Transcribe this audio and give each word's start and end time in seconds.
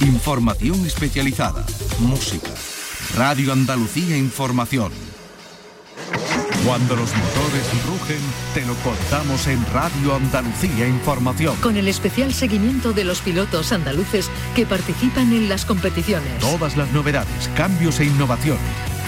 Información 0.00 0.84
especializada, 0.86 1.64
música. 2.00 2.50
Radio 3.16 3.52
Andalucía 3.52 4.16
Información. 4.16 4.90
Cuando 6.64 6.96
los 6.96 7.10
motores 7.14 7.86
rugen, 7.86 8.18
te 8.54 8.66
lo 8.66 8.74
contamos 8.74 9.46
en 9.46 9.64
Radio 9.66 10.16
Andalucía 10.16 10.88
Información. 10.88 11.54
Con 11.58 11.76
el 11.76 11.86
especial 11.86 12.34
seguimiento 12.34 12.92
de 12.92 13.04
los 13.04 13.20
pilotos 13.20 13.70
andaluces 13.70 14.28
que 14.56 14.66
participan 14.66 15.32
en 15.32 15.48
las 15.48 15.64
competiciones. 15.64 16.40
Todas 16.40 16.76
las 16.76 16.90
novedades, 16.90 17.48
cambios 17.54 18.00
e 18.00 18.06
innovaciones, 18.06 18.60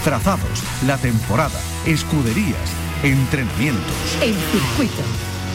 trazados, 0.05 0.63
la 0.87 0.97
temporada, 0.97 1.59
escuderías, 1.85 2.69
entrenamientos. 3.03 4.17
El 4.21 4.35
circuito. 4.35 5.03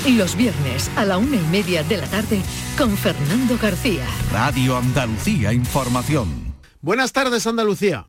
Los 0.06 0.36
viernes 0.36 0.90
a 0.96 1.06
la 1.06 1.16
una 1.16 1.36
y 1.36 1.46
media 1.50 1.82
de 1.82 1.96
la 1.96 2.06
tarde 2.06 2.42
con 2.76 2.94
Fernando 2.94 3.56
García. 3.56 4.04
Radio 4.30 4.76
Andalucía 4.76 5.50
Información. 5.54 6.54
Buenas 6.82 7.10
tardes 7.12 7.46
Andalucía. 7.46 8.06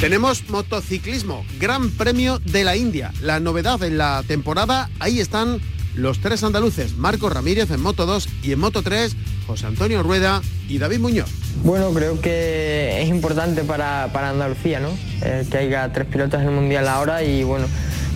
Tenemos 0.00 0.50
motociclismo, 0.50 1.46
Gran 1.60 1.90
Premio 1.90 2.40
de 2.40 2.64
la 2.64 2.76
India. 2.76 3.12
La 3.22 3.38
novedad 3.38 3.80
en 3.84 3.98
la 3.98 4.24
temporada, 4.26 4.90
ahí 4.98 5.20
están 5.20 5.60
los 5.94 6.18
tres 6.18 6.42
andaluces, 6.42 6.96
Marco 6.96 7.28
Ramírez 7.28 7.70
en 7.70 7.80
Moto 7.80 8.04
2 8.04 8.28
y 8.42 8.52
en 8.52 8.58
Moto 8.58 8.82
3, 8.82 9.16
José 9.46 9.66
Antonio 9.66 10.02
Rueda 10.02 10.42
y 10.68 10.78
David 10.78 10.98
Muñoz. 11.00 11.30
Bueno, 11.62 11.92
creo 11.92 12.20
que 12.20 13.02
es 13.02 13.08
importante 13.08 13.62
para, 13.62 14.04
Andalucía, 14.04 14.80
¿no? 14.80 14.90
Eh, 15.22 15.46
que 15.50 15.58
haya 15.58 15.92
tres 15.92 16.06
pilotos 16.06 16.40
en 16.40 16.48
el 16.48 16.54
Mundial 16.54 16.88
ahora 16.88 17.22
y 17.22 17.44
bueno, 17.44 17.66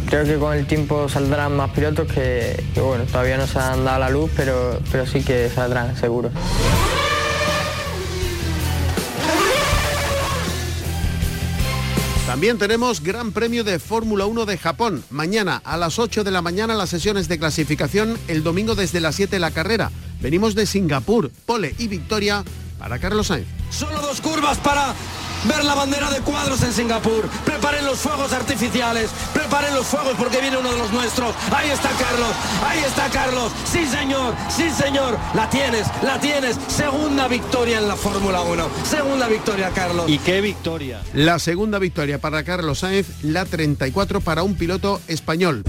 creo 0.09 0.25
que 0.25 0.37
con 0.37 0.57
el 0.57 0.67
tiempo 0.67 1.09
saldrán 1.09 1.57
más 1.57 1.71
pilotos 1.71 2.11
que, 2.13 2.63
que 2.75 2.81
bueno, 2.81 3.05
todavía 3.05 3.37
no 3.37 3.47
se 3.47 3.59
han 3.59 3.85
dado 3.85 4.01
la 4.01 4.11
luz, 4.11 4.31
pero, 4.37 4.81
pero 4.91 5.07
sí 5.07 5.23
que 5.23 5.49
saldrán, 5.49 5.97
seguro. 5.97 6.31
También 12.29 12.59
tenemos 12.59 13.03
Gran 13.03 13.33
Premio 13.33 13.65
de 13.65 13.79
Fórmula 13.79 14.27
1 14.27 14.45
de 14.45 14.59
Japón. 14.59 15.03
Mañana 15.09 15.63
a 15.65 15.79
las 15.79 15.99
8 15.99 16.25
de 16.25 16.31
la 16.31 16.43
mañana 16.43 16.75
las 16.75 16.91
sesiones 16.91 17.27
de 17.27 17.39
clasificación, 17.39 18.19
el 18.29 18.43
domingo 18.43 18.75
desde 18.75 19.01
las 19.01 19.15
7 19.15 19.39
la 19.39 19.51
carrera. 19.51 19.91
Venimos 20.21 20.55
de 20.55 20.67
Singapur, 20.67 21.31
pole 21.47 21.75
y 21.79 21.89
victoria 21.89 22.45
para 22.79 22.99
Carlos 22.99 23.29
Sainz. 23.29 23.47
Solo 23.71 24.01
dos 24.01 24.21
curvas 24.21 24.59
para 24.59 24.95
ver 25.47 25.65
la 25.65 25.75
bandera 25.75 26.11
de 26.11 26.21
cuadros 26.21 26.63
en 26.63 26.73
Singapur. 26.73 27.29
Preparen 27.45 27.85
los 27.85 27.99
fuegos 27.99 28.33
artificiales, 28.33 29.11
preparen 29.33 29.75
los 29.75 29.87
fuegos 29.87 30.15
porque 30.19 30.41
viene 30.41 30.57
uno 30.57 30.73
de 30.73 30.79
los 30.79 30.93
nuestros. 30.93 31.35
Ahí 31.53 31.71
está 31.71 31.91
Carlos, 31.91 32.31
ahí 32.67 32.81
está 32.81 33.09
Carlos. 33.11 33.53
Sí, 33.71 33.87
señor, 33.87 34.35
sí, 34.49 34.71
señor. 34.71 35.19
La 35.35 35.49
tienes, 35.51 35.87
la 36.03 36.19
tienes. 36.19 36.57
Segunda 36.69 37.29
victoria 37.29 37.79
en 37.79 37.89
la 37.89 37.97
Fórmula 37.97 38.43
1. 38.43 38.69
Segunda 38.85 39.29
victoria, 39.29 39.71
Carlos. 39.71 40.09
¿Y 40.09 40.19
qué 40.19 40.41
victoria? 40.41 41.03
La 41.15 41.39
segunda 41.39 41.79
victoria 41.79 42.21
para 42.21 42.43
Carlos 42.43 42.81
Sainz, 42.81 43.07
la 43.23 43.45
34 43.45 44.21
para 44.21 44.43
un 44.43 44.57
piloto 44.57 45.01
español. 45.09 45.63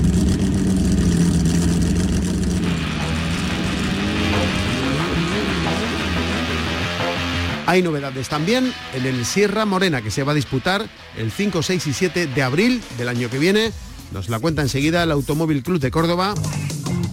Hay 7.69 7.83
novedades 7.83 8.29
también 8.29 8.73
en 8.95 9.05
el 9.05 9.23
Sierra 9.27 9.63
Morena 9.63 10.01
que 10.01 10.09
se 10.09 10.23
va 10.23 10.31
a 10.31 10.35
disputar 10.35 10.89
el 11.15 11.31
5, 11.31 11.61
6 11.61 11.85
y 11.85 11.93
7 11.93 12.25
de 12.25 12.41
abril 12.41 12.81
del 12.97 13.07
año 13.07 13.29
que 13.29 13.37
viene. 13.37 13.71
Nos 14.11 14.27
la 14.27 14.39
cuenta 14.39 14.63
enseguida 14.63 15.03
el 15.03 15.11
Automóvil 15.11 15.61
Club 15.61 15.79
de 15.79 15.91
Córdoba. 15.91 16.33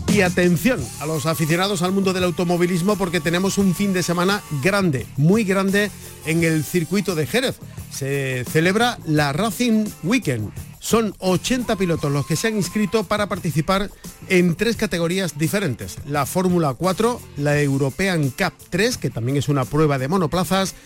Y 0.08 0.22
atención 0.22 0.82
a 1.00 1.04
los 1.04 1.26
aficionados 1.26 1.82
al 1.82 1.92
mundo 1.92 2.14
del 2.14 2.24
automovilismo 2.24 2.96
porque 2.96 3.20
tenemos 3.20 3.58
un 3.58 3.74
fin 3.74 3.92
de 3.92 4.02
semana 4.02 4.40
grande, 4.62 5.06
muy 5.18 5.44
grande 5.44 5.90
en 6.24 6.42
el 6.42 6.64
circuito 6.64 7.14
de 7.14 7.26
Jerez. 7.26 7.56
Se 7.90 8.46
celebra 8.50 8.98
la 9.04 9.34
Racing 9.34 9.84
Weekend 10.04 10.50
son 10.86 11.16
80 11.18 11.74
pilotos 11.74 12.12
los 12.12 12.26
que 12.26 12.36
se 12.36 12.46
han 12.46 12.54
inscrito 12.54 13.02
para 13.02 13.28
participar 13.28 13.90
en 14.28 14.54
tres 14.54 14.76
categorías 14.76 15.36
diferentes. 15.36 15.96
La 16.06 16.26
Fórmula 16.26 16.74
4, 16.74 17.20
la 17.38 17.60
European 17.60 18.30
Cup 18.30 18.52
3, 18.70 18.96
que 18.96 19.10
también 19.10 19.36
es 19.36 19.48
una 19.48 19.64
prueba 19.64 19.98
de 19.98 20.06
monoplazas, 20.06 20.76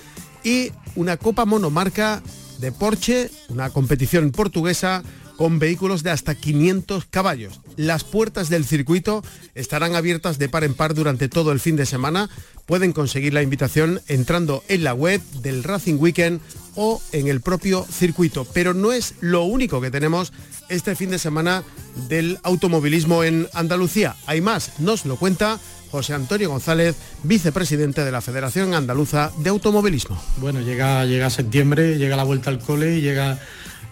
y 0.42 0.72
una 0.96 1.18
Copa 1.18 1.44
Monomarca 1.44 2.22
de 2.60 2.72
Porsche, 2.72 3.30
una 3.50 3.68
competición 3.68 4.30
portuguesa 4.30 5.02
con 5.40 5.58
vehículos 5.58 6.02
de 6.02 6.10
hasta 6.10 6.34
500 6.34 7.06
caballos. 7.06 7.62
Las 7.78 8.04
puertas 8.04 8.50
del 8.50 8.66
circuito 8.66 9.24
estarán 9.54 9.94
abiertas 9.94 10.36
de 10.36 10.50
par 10.50 10.64
en 10.64 10.74
par 10.74 10.92
durante 10.92 11.30
todo 11.30 11.50
el 11.50 11.60
fin 11.60 11.76
de 11.76 11.86
semana. 11.86 12.28
Pueden 12.66 12.92
conseguir 12.92 13.32
la 13.32 13.40
invitación 13.40 14.02
entrando 14.06 14.62
en 14.68 14.84
la 14.84 14.92
web 14.92 15.22
del 15.40 15.64
Racing 15.64 15.94
Weekend 15.94 16.42
o 16.74 17.00
en 17.12 17.26
el 17.28 17.40
propio 17.40 17.86
circuito. 17.90 18.44
Pero 18.52 18.74
no 18.74 18.92
es 18.92 19.14
lo 19.20 19.44
único 19.44 19.80
que 19.80 19.90
tenemos 19.90 20.34
este 20.68 20.94
fin 20.94 21.08
de 21.08 21.18
semana 21.18 21.64
del 22.06 22.38
automovilismo 22.42 23.24
en 23.24 23.48
Andalucía. 23.54 24.16
Hay 24.26 24.42
más, 24.42 24.78
nos 24.78 25.06
lo 25.06 25.16
cuenta 25.16 25.58
José 25.90 26.12
Antonio 26.12 26.50
González, 26.50 26.96
vicepresidente 27.22 28.04
de 28.04 28.12
la 28.12 28.20
Federación 28.20 28.74
Andaluza 28.74 29.32
de 29.38 29.48
Automovilismo. 29.48 30.22
Bueno, 30.36 30.60
llega, 30.60 31.06
llega 31.06 31.30
septiembre, 31.30 31.96
llega 31.96 32.14
la 32.14 32.24
vuelta 32.24 32.50
al 32.50 32.58
cole 32.58 32.98
y 32.98 33.00
llega 33.00 33.40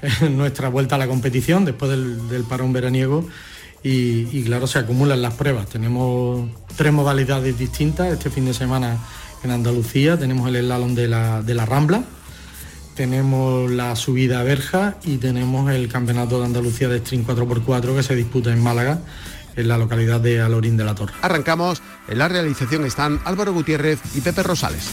nuestra 0.31 0.69
vuelta 0.69 0.94
a 0.94 0.98
la 0.98 1.06
competición 1.06 1.64
después 1.64 1.91
del, 1.91 2.44
parón 2.48 2.72
veraniego 2.72 3.26
y, 3.82 4.42
claro, 4.42 4.66
se 4.66 4.78
acumulan 4.78 5.22
las 5.22 5.34
pruebas. 5.34 5.69
Tenemos 5.69 6.48
tres 6.76 6.92
modalidades 6.92 7.59
distintas 7.59 8.12
este 8.12 8.28
fin 8.28 8.44
de 8.44 8.53
semana 8.53 8.98
en 9.42 9.50
Andalucía. 9.50 10.19
Tenemos 10.19 10.48
el 10.48 10.62
slalom 10.64 10.94
de 10.94 11.09
la, 11.09 11.66
Rambla, 11.66 12.03
tenemos 12.94 13.70
la 13.70 13.97
subida 13.97 14.41
a 14.41 14.42
Verja 14.42 14.97
y 15.04 15.19
tenemos 15.19 15.70
el 15.70 15.88
Campeonato 15.88 16.41
de 16.41 16.47
Andalucía 16.47 16.88
de 16.88 16.98
String 16.98 17.25
4x4 17.25 17.97
que 17.97 18.03
se 18.03 18.15
disputa 18.15 18.53
en 18.53 18.62
Málaga 18.62 19.00
en 19.56 19.69
la 19.69 19.78
localidad 19.78 20.20
de 20.20 20.41
Alorín 20.41 20.76
de 20.76 20.84
la 20.84 20.94
Torre. 20.94 21.15
Arrancamos, 21.22 21.82
en 22.09 22.19
la 22.19 22.28
realización 22.28 22.84
están 22.84 23.20
Álvaro 23.25 23.53
Gutiérrez 23.53 24.00
y 24.15 24.20
Pepe 24.20 24.42
Rosales. 24.42 24.91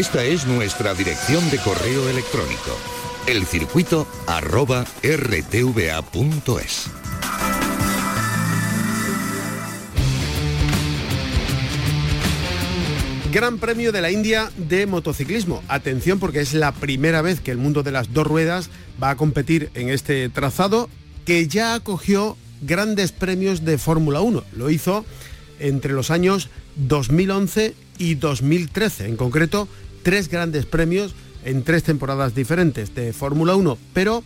Esta 0.00 0.24
es 0.24 0.46
nuestra 0.46 0.94
dirección 0.94 1.50
de 1.50 1.58
correo 1.58 2.08
electrónico, 2.08 2.74
elcircuito 3.26 4.06
arroba 4.26 4.86
rtva.es. 5.02 6.86
Gran 13.30 13.58
Premio 13.58 13.92
de 13.92 14.00
la 14.00 14.10
India 14.10 14.50
de 14.56 14.86
motociclismo. 14.86 15.62
Atención 15.68 16.18
porque 16.18 16.40
es 16.40 16.54
la 16.54 16.72
primera 16.72 17.20
vez 17.20 17.42
que 17.42 17.50
el 17.50 17.58
mundo 17.58 17.82
de 17.82 17.92
las 17.92 18.14
dos 18.14 18.26
ruedas 18.26 18.70
va 19.02 19.10
a 19.10 19.16
competir 19.18 19.70
en 19.74 19.90
este 19.90 20.30
trazado 20.30 20.88
que 21.26 21.46
ya 21.46 21.74
acogió 21.74 22.38
grandes 22.62 23.12
premios 23.12 23.66
de 23.66 23.76
Fórmula 23.76 24.22
1. 24.22 24.44
Lo 24.56 24.70
hizo 24.70 25.04
entre 25.58 25.92
los 25.92 26.10
años 26.10 26.48
2011 26.76 27.74
y 27.98 28.14
2013. 28.14 29.06
En 29.06 29.16
concreto, 29.16 29.68
tres 30.02 30.28
grandes 30.28 30.66
premios 30.66 31.14
en 31.44 31.62
tres 31.62 31.82
temporadas 31.82 32.34
diferentes 32.34 32.94
de 32.94 33.12
Fórmula 33.12 33.56
1, 33.56 33.78
pero 33.92 34.22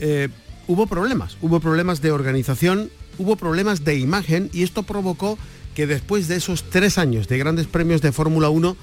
eh, 0.00 0.28
hubo 0.66 0.86
problemas, 0.86 1.36
hubo 1.42 1.60
problemas 1.60 2.00
de 2.00 2.12
organización, 2.12 2.90
hubo 3.18 3.36
problemas 3.36 3.84
de 3.84 3.98
imagen 3.98 4.50
y 4.52 4.62
esto 4.62 4.82
provocó 4.82 5.38
que 5.74 5.86
después 5.86 6.28
de 6.28 6.36
esos 6.36 6.64
tres 6.64 6.98
años 6.98 7.28
de 7.28 7.38
grandes 7.38 7.66
premios 7.66 8.00
de 8.00 8.12
Fórmula 8.12 8.48
1 8.48 8.76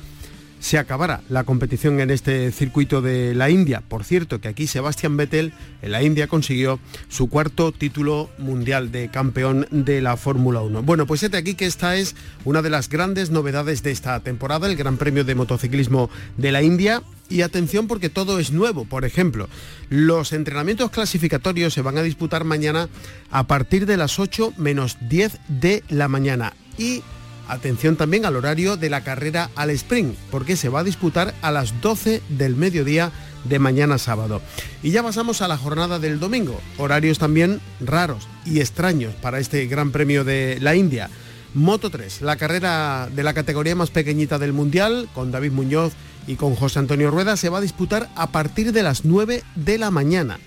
se 0.62 0.78
acabará 0.78 1.22
la 1.28 1.44
competición 1.44 2.00
en 2.00 2.12
este 2.12 2.52
circuito 2.52 3.02
de 3.02 3.34
la 3.34 3.50
India. 3.50 3.82
Por 3.86 4.06
cierto, 4.06 4.40
que 4.40 4.48
aquí 4.48 4.68
Sebastián 4.68 5.18
Vettel 5.18 5.54
en 5.82 5.92
la 5.92 6.04
India 6.04 6.28
consiguió 6.28 6.80
su 7.10 7.30
cuarto 7.30 7.72
título 7.72 8.30
mundial 8.38 8.92
de 8.92 9.10
campeón 9.10 9.68
de 9.72 10.02
la 10.02 10.16
Fórmula 10.18 10.62
1. 10.62 10.84
Bueno, 10.84 11.08
pues 11.08 11.24
este 11.24 11.36
aquí 11.36 11.56
que 11.56 11.66
esta 11.66 11.98
es 11.98 12.16
una 12.46 12.62
de 12.62 12.70
las 12.70 12.90
grandes 12.90 13.32
novedades 13.32 13.82
de 13.82 13.92
esta 13.92 14.20
temporada, 14.20 14.68
el 14.68 14.78
Gran 14.78 14.98
Premio 14.98 15.24
de 15.24 15.36
Motociclismo 15.36 16.10
de 16.38 16.52
la 16.52 16.62
India. 16.62 17.02
Y 17.28 17.44
atención 17.44 17.88
porque 17.88 18.10
todo 18.10 18.40
es 18.40 18.52
nuevo. 18.52 18.84
Por 18.84 19.06
ejemplo, 19.06 19.48
los 19.90 20.34
entrenamientos 20.34 20.92
clasificatorios 20.92 21.74
se 21.74 21.82
van 21.82 21.98
a 21.98 22.04
disputar 22.04 22.44
mañana 22.44 22.90
a 23.32 23.48
partir 23.48 23.86
de 23.86 23.96
las 23.96 24.20
8 24.20 24.54
menos 24.58 24.98
10 25.10 25.40
de 25.48 25.82
la 25.88 26.10
mañana. 26.10 26.54
Y 26.78 27.04
Atención 27.52 27.98
también 27.98 28.26
al 28.26 28.38
horario 28.38 28.78
de 28.78 28.90
la 28.90 29.04
carrera 29.04 29.50
al 29.56 29.72
sprint, 29.72 30.16
porque 30.32 30.56
se 30.56 30.70
va 30.70 30.80
a 30.80 30.84
disputar 30.86 31.34
a 31.42 31.52
las 31.52 31.82
12 31.82 32.22
del 32.30 32.56
mediodía 32.56 33.12
de 33.44 33.60
mañana 33.60 33.98
sábado. 33.98 34.42
Y 34.82 34.92
ya 34.92 35.04
pasamos 35.04 35.42
a 35.42 35.50
la 35.50 35.58
jornada 35.58 36.00
del 36.00 36.18
domingo, 36.18 36.62
horarios 36.78 37.20
también 37.20 37.60
raros 37.82 38.30
y 38.46 38.62
extraños 38.62 39.14
para 39.16 39.40
este 39.40 39.66
Gran 39.66 39.92
Premio 39.92 40.24
de 40.24 40.60
la 40.62 40.76
India. 40.76 41.10
Moto 41.54 41.90
3, 41.90 42.22
la 42.22 42.38
carrera 42.38 43.10
de 43.14 43.22
la 43.22 43.34
categoría 43.34 43.76
más 43.76 43.90
pequeñita 43.90 44.40
del 44.40 44.54
Mundial, 44.54 45.10
con 45.14 45.34
David 45.34 45.52
Muñoz 45.52 45.92
y 46.28 46.36
con 46.36 46.56
José 46.56 46.80
Antonio 46.80 47.12
Rueda 47.12 47.36
se 47.36 47.50
va 47.50 47.58
a 47.58 47.62
disputar 47.62 48.10
a 48.16 48.28
partir 48.28 48.72
de 48.72 48.84
las 48.84 49.04
9 49.04 49.44
de 49.56 49.78
la 49.78 49.92
mañana. 49.92 50.40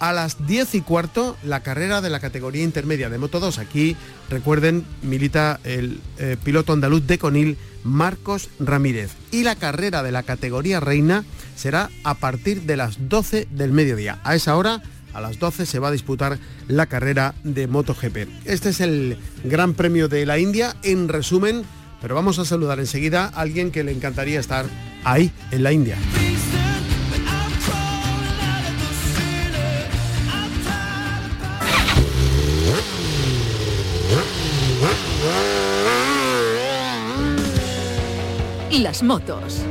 A 0.00 0.14
las 0.14 0.46
10 0.46 0.76
y 0.76 0.80
cuarto, 0.80 1.36
la 1.44 1.60
carrera 1.60 2.00
de 2.00 2.08
la 2.08 2.20
categoría 2.20 2.64
intermedia 2.64 3.10
de 3.10 3.18
Moto 3.18 3.38
2. 3.38 3.58
Aquí, 3.58 3.96
recuerden, 4.30 4.86
milita 5.02 5.60
el 5.62 6.00
eh, 6.18 6.38
piloto 6.42 6.72
andaluz 6.72 7.06
de 7.06 7.18
Conil, 7.18 7.58
Marcos 7.84 8.48
Ramírez. 8.58 9.10
Y 9.30 9.42
la 9.42 9.56
carrera 9.56 10.02
de 10.02 10.10
la 10.10 10.22
categoría 10.22 10.80
reina 10.80 11.26
será 11.54 11.90
a 12.02 12.14
partir 12.14 12.62
de 12.62 12.78
las 12.78 13.10
12 13.10 13.46
del 13.50 13.72
mediodía. 13.72 14.20
A 14.24 14.34
esa 14.34 14.56
hora, 14.56 14.82
a 15.12 15.20
las 15.20 15.38
12, 15.38 15.66
se 15.66 15.78
va 15.78 15.88
a 15.88 15.92
disputar 15.92 16.38
la 16.66 16.86
carrera 16.86 17.34
de 17.44 17.66
MotoGP. 17.66 18.46
Este 18.46 18.70
es 18.70 18.80
el 18.80 19.18
Gran 19.44 19.74
Premio 19.74 20.08
de 20.08 20.24
la 20.24 20.38
India, 20.38 20.76
en 20.82 21.08
resumen, 21.08 21.62
pero 22.00 22.14
vamos 22.14 22.38
a 22.38 22.46
saludar 22.46 22.78
enseguida 22.80 23.26
a 23.26 23.40
alguien 23.42 23.70
que 23.70 23.84
le 23.84 23.92
encantaría 23.92 24.40
estar 24.40 24.64
ahí, 25.04 25.30
en 25.50 25.62
la 25.62 25.72
India. 25.72 25.98
Las 38.80 39.02
motos. 39.02 39.66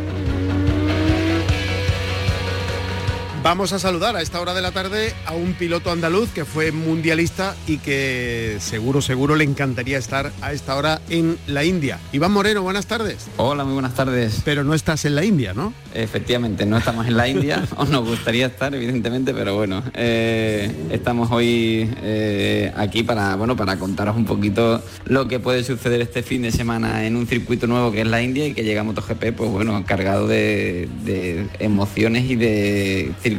Vamos 3.42 3.72
a 3.72 3.80
saludar 3.80 4.18
a 4.18 4.22
esta 4.22 4.42
hora 4.42 4.54
de 4.54 4.62
la 4.62 4.72
tarde 4.72 5.14
a 5.26 5.32
un 5.32 5.54
piloto 5.54 5.92
andaluz 5.92 6.30
que 6.30 6.44
fue 6.44 6.74
mundialista 6.74 7.56
y 7.68 7.78
que 7.78 8.58
seguro, 8.60 9.02
seguro 9.02 9.38
le 9.38 9.46
encantaría 9.46 9.98
estar 9.98 10.34
a 10.42 10.52
esta 10.52 10.76
hora 10.76 11.00
en 11.10 11.38
la 11.48 11.64
India. 11.64 12.00
Iván 12.12 12.34
Moreno, 12.34 12.64
buenas 12.64 12.86
tardes. 12.86 13.28
Hola, 13.38 13.64
muy 13.64 13.74
buenas 13.74 13.96
tardes. 13.96 14.42
Pero 14.44 14.66
no 14.66 14.74
estás 14.74 15.06
en 15.06 15.16
la 15.16 15.24
India, 15.24 15.54
¿no? 15.54 15.74
Efectivamente, 15.94 16.66
no 16.66 16.78
estamos 16.78 17.08
en 17.08 17.16
la 17.16 17.30
India, 17.30 17.66
o 17.78 17.86
nos 17.86 18.06
gustaría 18.06 18.46
estar, 18.46 18.76
evidentemente, 18.76 19.34
pero 19.34 19.56
bueno, 19.56 19.84
eh, 19.94 20.70
estamos 20.92 21.32
hoy 21.32 21.90
eh, 22.04 22.74
aquí 22.76 23.04
para, 23.04 23.38
bueno, 23.38 23.56
para 23.56 23.80
contaros 23.80 24.18
un 24.18 24.26
poquito 24.26 24.84
lo 25.06 25.30
que 25.30 25.40
puede 25.40 25.64
suceder 25.64 26.02
este 26.02 26.24
fin 26.24 26.42
de 26.42 26.52
semana 26.52 27.06
en 27.06 27.16
un 27.16 27.26
circuito 27.26 27.68
nuevo 27.68 27.94
que 27.94 28.02
es 28.02 28.08
la 28.08 28.22
India 28.22 28.46
y 28.46 28.54
que 28.54 28.66
llega 28.66 28.82
a 28.82 28.84
MotoGP, 28.84 29.32
pues 29.32 29.50
bueno, 29.50 29.82
cargado 29.88 30.28
de, 30.28 30.90
de 31.06 31.48
emociones 31.60 32.30
y 32.30 32.36
de 32.36 33.14
circunstancias 33.22 33.30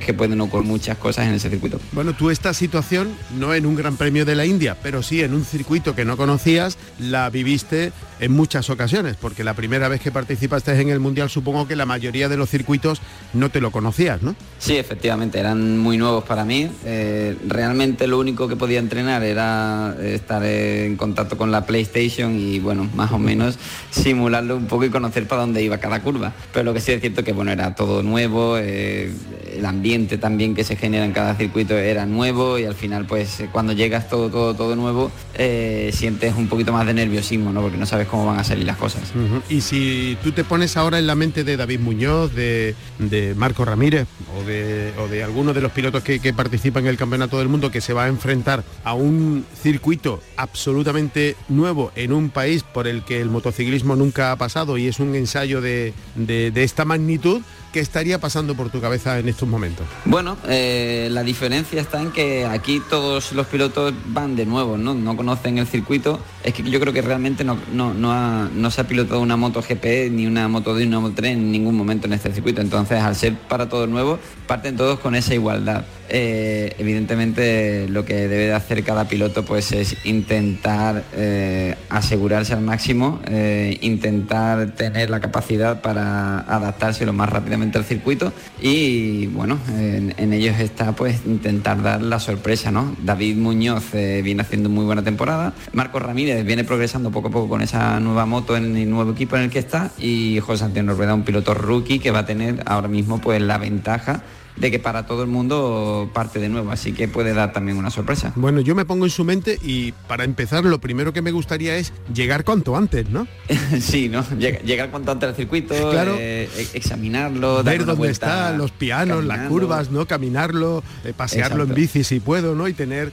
que 0.00 0.14
pueden 0.14 0.40
ocurrir 0.40 0.68
muchas 0.68 0.98
cosas 0.98 1.26
en 1.26 1.34
ese 1.34 1.50
circuito. 1.50 1.80
Bueno, 1.92 2.12
tú 2.12 2.30
esta 2.30 2.54
situación, 2.54 3.08
no 3.38 3.54
en 3.54 3.66
un 3.66 3.74
Gran 3.74 3.96
Premio 3.96 4.24
de 4.24 4.34
la 4.34 4.46
India, 4.46 4.76
pero 4.82 5.02
sí 5.02 5.22
en 5.22 5.34
un 5.34 5.44
circuito 5.44 5.94
que 5.94 6.04
no 6.04 6.16
conocías, 6.16 6.78
la 6.98 7.30
viviste 7.30 7.92
en 8.20 8.32
muchas 8.32 8.70
ocasiones, 8.70 9.16
porque 9.20 9.44
la 9.44 9.54
primera 9.54 9.88
vez 9.88 10.00
que 10.00 10.10
participaste 10.10 10.80
en 10.80 10.88
el 10.88 11.00
Mundial 11.00 11.28
supongo 11.30 11.66
que 11.66 11.76
la 11.76 11.86
mayoría 11.86 12.28
de 12.28 12.36
los 12.36 12.48
circuitos 12.48 13.00
no 13.32 13.50
te 13.50 13.60
lo 13.60 13.70
conocías, 13.70 14.22
¿no? 14.22 14.34
Sí, 14.58 14.76
efectivamente, 14.76 15.38
eran 15.38 15.78
muy 15.78 15.98
nuevos 15.98 16.24
para 16.24 16.44
mí. 16.44 16.70
Eh, 16.84 17.36
realmente 17.46 18.06
lo 18.06 18.18
único 18.18 18.48
que 18.48 18.56
podía 18.56 18.78
entrenar 18.78 19.22
era 19.22 19.94
estar 20.00 20.44
en 20.44 20.96
contacto 20.96 21.36
con 21.36 21.50
la 21.50 21.66
PlayStation 21.66 22.38
y 22.38 22.60
bueno, 22.60 22.88
más 22.94 23.12
o 23.12 23.18
menos 23.18 23.58
simularlo 23.90 24.56
un 24.56 24.66
poco 24.66 24.84
y 24.84 24.90
conocer 24.90 25.26
para 25.26 25.42
dónde 25.42 25.62
iba 25.62 25.78
cada 25.78 26.00
curva. 26.00 26.32
Pero 26.52 26.64
lo 26.64 26.74
que 26.74 26.80
sí 26.80 26.92
es 26.92 27.00
cierto 27.00 27.24
que 27.24 27.32
bueno, 27.32 27.50
era 27.50 27.74
todo 27.74 28.02
nuevo, 28.02 28.56
eh, 28.58 29.12
el 29.56 29.66
ambiente 29.66 30.18
también 30.18 30.54
que 30.54 30.64
se 30.64 30.76
genera 30.76 31.04
en 31.04 31.12
cada 31.12 31.34
circuito 31.36 31.76
era 31.76 32.06
nuevo 32.06 32.58
y 32.58 32.64
al 32.64 32.74
final 32.74 33.06
pues 33.06 33.42
cuando 33.52 33.72
llegas 33.72 34.08
todo, 34.08 34.28
todo, 34.30 34.54
todo 34.54 34.76
nuevo, 34.76 35.10
eh, 35.34 35.90
sientes 35.94 36.34
un 36.36 36.48
poquito 36.48 36.72
más 36.72 36.86
de 36.86 36.94
nerviosismo, 36.94 37.52
¿no? 37.52 37.60
Porque 37.62 37.76
no 37.76 37.86
sabes 37.86 38.06
cómo 38.08 38.26
van 38.26 38.38
a 38.38 38.44
salir 38.44 38.64
las 38.66 38.76
cosas. 38.76 39.12
Y 39.48 39.60
si 39.60 40.16
tú 40.22 40.32
te 40.32 40.44
pones 40.44 40.76
ahora 40.76 40.98
en 40.98 41.06
la 41.06 41.14
mente 41.14 41.44
de 41.44 41.56
David 41.56 41.80
Muñoz, 41.80 42.34
de, 42.34 42.74
de 42.98 43.34
Marco 43.34 43.64
Ramírez 43.64 44.06
o 44.38 44.42
de, 44.44 44.92
o 44.98 45.08
de 45.08 45.22
alguno 45.24 45.52
de 45.54 45.60
los 45.60 45.72
pilotos 45.72 46.02
que, 46.02 46.20
que 46.20 46.32
participan 46.32 46.84
en 46.84 46.90
el 46.90 46.96
Campeonato 46.96 47.38
del 47.38 47.48
Mundo 47.48 47.70
que 47.70 47.80
se 47.80 47.92
va 47.92 48.04
a 48.04 48.08
enfrentar 48.08 48.64
a 48.84 48.94
un 48.94 49.44
circuito 49.62 50.20
absolutamente 50.36 51.36
nuevo 51.48 51.92
en 51.94 52.12
un 52.12 52.30
país 52.30 52.62
por 52.62 52.86
el 52.86 53.02
que 53.04 53.20
el 53.20 53.28
motociclismo 53.30 53.96
nunca 53.96 54.32
ha 54.32 54.36
pasado 54.36 54.78
y 54.78 54.86
es 54.88 54.98
un 55.00 55.14
ensayo 55.14 55.60
de- 55.60 55.92
de 56.16 56.64
esta 56.64 56.84
magnitud, 56.84 57.42
¿qué 57.74 57.80
estaría 57.80 58.20
pasando 58.20 58.54
por 58.54 58.70
tu 58.70 58.80
cabeza 58.80 59.18
en 59.18 59.28
estos 59.28 59.48
momentos? 59.48 59.84
Bueno, 60.04 60.36
eh, 60.46 61.08
la 61.10 61.24
diferencia 61.24 61.80
está 61.80 62.00
en 62.00 62.12
que 62.12 62.46
aquí 62.46 62.80
todos 62.88 63.32
los 63.32 63.48
pilotos 63.48 63.92
van 64.06 64.36
de 64.36 64.46
nuevo, 64.46 64.78
¿no? 64.78 64.94
No 64.94 65.16
conocen 65.16 65.58
el 65.58 65.66
circuito. 65.66 66.20
Es 66.44 66.54
que 66.54 66.62
yo 66.62 66.78
creo 66.78 66.92
que 66.92 67.02
realmente 67.02 67.42
no, 67.42 67.58
no, 67.72 67.92
no, 67.92 68.48
no 68.48 68.70
se 68.70 68.80
ha 68.80 68.86
pilotado 68.86 69.20
una 69.20 69.36
moto 69.36 69.60
GP 69.60 70.08
ni 70.12 70.24
una 70.28 70.46
moto 70.46 70.72
de 70.76 70.86
una 70.86 71.00
moto 71.00 71.14
3 71.16 71.32
en 71.32 71.50
ningún 71.50 71.74
momento 71.74 72.06
en 72.06 72.12
este 72.12 72.32
circuito. 72.32 72.60
Entonces, 72.60 73.00
al 73.00 73.16
ser 73.16 73.36
para 73.36 73.68
todos 73.68 73.88
nuevos, 73.88 74.20
parten 74.46 74.76
todos 74.76 75.00
con 75.00 75.16
esa 75.16 75.34
igualdad. 75.34 75.84
Eh, 76.08 76.74
evidentemente, 76.78 77.88
lo 77.88 78.04
que 78.04 78.28
debe 78.28 78.46
de 78.46 78.52
hacer 78.52 78.84
cada 78.84 79.08
piloto 79.08 79.44
pues 79.44 79.72
es 79.72 79.96
intentar 80.04 81.04
eh, 81.14 81.76
asegurarse 81.88 82.52
al 82.52 82.60
máximo, 82.60 83.20
eh, 83.26 83.78
intentar 83.80 84.72
tener 84.72 85.10
la 85.10 85.20
capacidad 85.20 85.80
para 85.80 86.40
adaptarse 86.40 87.06
lo 87.06 87.12
más 87.12 87.28
rápidamente 87.28 87.78
al 87.78 87.84
circuito. 87.84 88.32
Y 88.60 89.26
bueno, 89.28 89.58
en, 89.78 90.32
ellos 90.32 90.58
está 90.58 90.92
pues 90.92 91.20
intentar 91.26 91.82
dar 91.82 92.02
la 92.02 92.18
sorpresa, 92.18 92.70
¿no? 92.70 92.96
David 93.02 93.36
Muñoz 93.36 93.92
viene 93.92 94.42
haciendo 94.42 94.68
muy 94.68 94.84
buena 94.84 95.02
temporada, 95.02 95.52
Marcos 95.72 96.02
Ramírez 96.02 96.44
viene 96.44 96.64
progresando 96.64 97.10
poco 97.10 97.28
a 97.28 97.30
poco 97.30 97.48
con 97.48 97.62
esa 97.62 98.00
nueva 98.00 98.26
moto 98.26 98.56
en 98.56 98.76
el 98.76 98.90
nuevo 98.90 99.12
equipo 99.12 99.36
en 99.36 99.44
el 99.44 99.50
que 99.50 99.60
está. 99.60 99.90
Y 99.98 100.40
José 100.40 100.64
Antonio 100.64 100.94
Rueda, 100.94 101.14
un 101.14 101.22
piloto 101.22 101.54
rookie 101.54 101.98
que 101.98 102.10
va 102.10 102.20
a 102.20 102.26
tener 102.26 102.62
ahora 102.66 102.88
mismo 102.88 103.20
pues 103.20 103.40
la 103.40 103.58
ventaja 103.58 104.22
de 104.56 104.70
que 104.70 104.78
para 104.78 105.06
todo 105.06 105.22
el 105.22 105.28
mundo 105.28 106.10
parte 106.14 106.38
de 106.38 106.48
nuevo, 106.48 106.70
así 106.70 106.92
que 106.92 107.08
puede 107.08 107.34
dar 107.34 107.52
también 107.52 107.76
una 107.76 107.90
sorpresa. 107.90 108.32
Bueno, 108.36 108.60
yo 108.60 108.74
me 108.74 108.84
pongo 108.84 109.04
en 109.04 109.10
su 109.10 109.24
mente 109.24 109.58
y 109.62 109.92
para 110.06 110.24
empezar 110.24 110.64
lo 110.64 110.80
primero 110.80 111.12
que 111.12 111.22
me 111.22 111.32
gustaría 111.32 111.76
es 111.76 111.92
llegar 112.14 112.44
cuanto 112.44 112.76
antes, 112.76 113.08
¿no? 113.10 113.26
sí, 113.80 114.08
¿no? 114.08 114.22
Llega- 114.38 114.60
Llegar 114.60 114.90
cuanto 114.90 115.10
antes 115.12 115.28
al 115.30 115.34
circuito, 115.36 115.74
Claro. 115.90 116.16
eh, 116.18 116.48
e- 116.56 116.68
examinarlo, 116.78 117.62
ver 117.64 117.78
dónde 117.84 117.94
vuelta 117.98 118.26
están 118.26 118.58
los 118.58 118.70
pianos, 118.70 119.24
las 119.24 119.48
curvas, 119.48 119.90
¿no? 119.90 120.06
Caminarlo, 120.06 120.82
eh, 121.04 121.12
pasearlo 121.16 121.64
en 121.64 121.74
bici 121.74 122.04
si 122.04 122.20
puedo, 122.20 122.54
¿no? 122.54 122.68
Y 122.68 122.74
tener, 122.74 123.12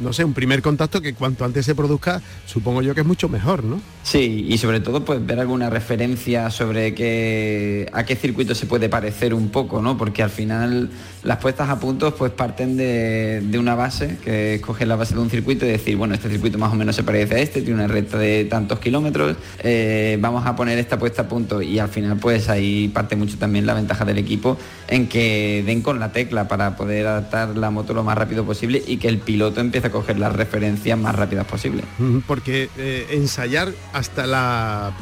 no 0.00 0.12
sé, 0.12 0.24
un 0.24 0.34
primer 0.34 0.60
contacto 0.62 1.00
que 1.00 1.14
cuanto 1.14 1.44
antes 1.44 1.64
se 1.66 1.74
produzca, 1.74 2.20
supongo 2.46 2.82
yo 2.82 2.94
que 2.94 3.02
es 3.02 3.06
mucho 3.06 3.28
mejor, 3.28 3.62
¿no? 3.64 3.80
Sí, 4.02 4.46
y 4.48 4.58
sobre 4.58 4.80
todo 4.80 5.04
pues 5.04 5.24
ver 5.24 5.38
alguna 5.40 5.70
referencia 5.70 6.50
sobre 6.50 6.94
qué, 6.94 7.88
a 7.92 8.04
qué 8.04 8.16
circuito 8.16 8.54
se 8.54 8.66
puede 8.66 8.88
parecer 8.88 9.34
un 9.34 9.50
poco, 9.50 9.80
¿no? 9.82 9.96
Porque 9.96 10.22
al 10.22 10.30
final 10.30 10.79
las 11.22 11.38
puestas 11.38 11.68
a 11.68 11.78
puntos 11.78 12.14
pues 12.14 12.32
parten 12.32 12.76
de, 12.76 13.42
de 13.42 13.58
una 13.58 13.74
base, 13.74 14.18
que 14.24 14.54
es 14.54 14.60
coger 14.60 14.88
la 14.88 14.96
base 14.96 15.14
de 15.14 15.20
un 15.20 15.30
circuito 15.30 15.66
y 15.66 15.68
decir, 15.68 15.96
bueno, 15.96 16.14
este 16.14 16.30
circuito 16.30 16.58
más 16.58 16.72
o 16.72 16.76
menos 16.76 16.96
se 16.96 17.02
parece 17.02 17.34
a 17.34 17.38
este, 17.38 17.60
tiene 17.62 17.74
una 17.74 17.88
recta 17.88 18.18
de 18.18 18.44
tantos 18.46 18.78
kilómetros, 18.78 19.36
eh, 19.60 20.18
vamos 20.20 20.46
a 20.46 20.56
poner 20.56 20.78
esta 20.78 20.98
puesta 20.98 21.22
a 21.22 21.28
punto 21.28 21.62
y 21.62 21.78
al 21.78 21.88
final 21.88 22.16
pues 22.16 22.48
ahí 22.48 22.88
parte 22.88 23.16
mucho 23.16 23.36
también 23.38 23.66
la 23.66 23.74
ventaja 23.74 24.04
del 24.04 24.18
equipo 24.18 24.56
en 24.88 25.08
que 25.08 25.62
den 25.66 25.82
con 25.82 26.00
la 26.00 26.12
tecla 26.12 26.48
para 26.48 26.76
poder 26.76 27.06
adaptar 27.06 27.56
la 27.56 27.70
moto 27.70 27.94
lo 27.94 28.02
más 28.02 28.16
rápido 28.16 28.44
posible 28.44 28.82
y 28.86 28.96
que 28.96 29.08
el 29.08 29.18
piloto 29.18 29.60
empiece 29.60 29.88
a 29.88 29.90
coger 29.90 30.18
las 30.18 30.34
referencias 30.34 30.98
más 30.98 31.14
rápidas 31.14 31.46
posible. 31.46 31.84
Porque 32.26 32.68
eh, 32.76 33.06
ensayar 33.10 33.72
hasta 33.92 34.26
la 34.26 34.92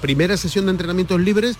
primera 0.00 0.36
sesión 0.36 0.66
de 0.66 0.72
entrenamientos 0.72 1.20
libres, 1.20 1.56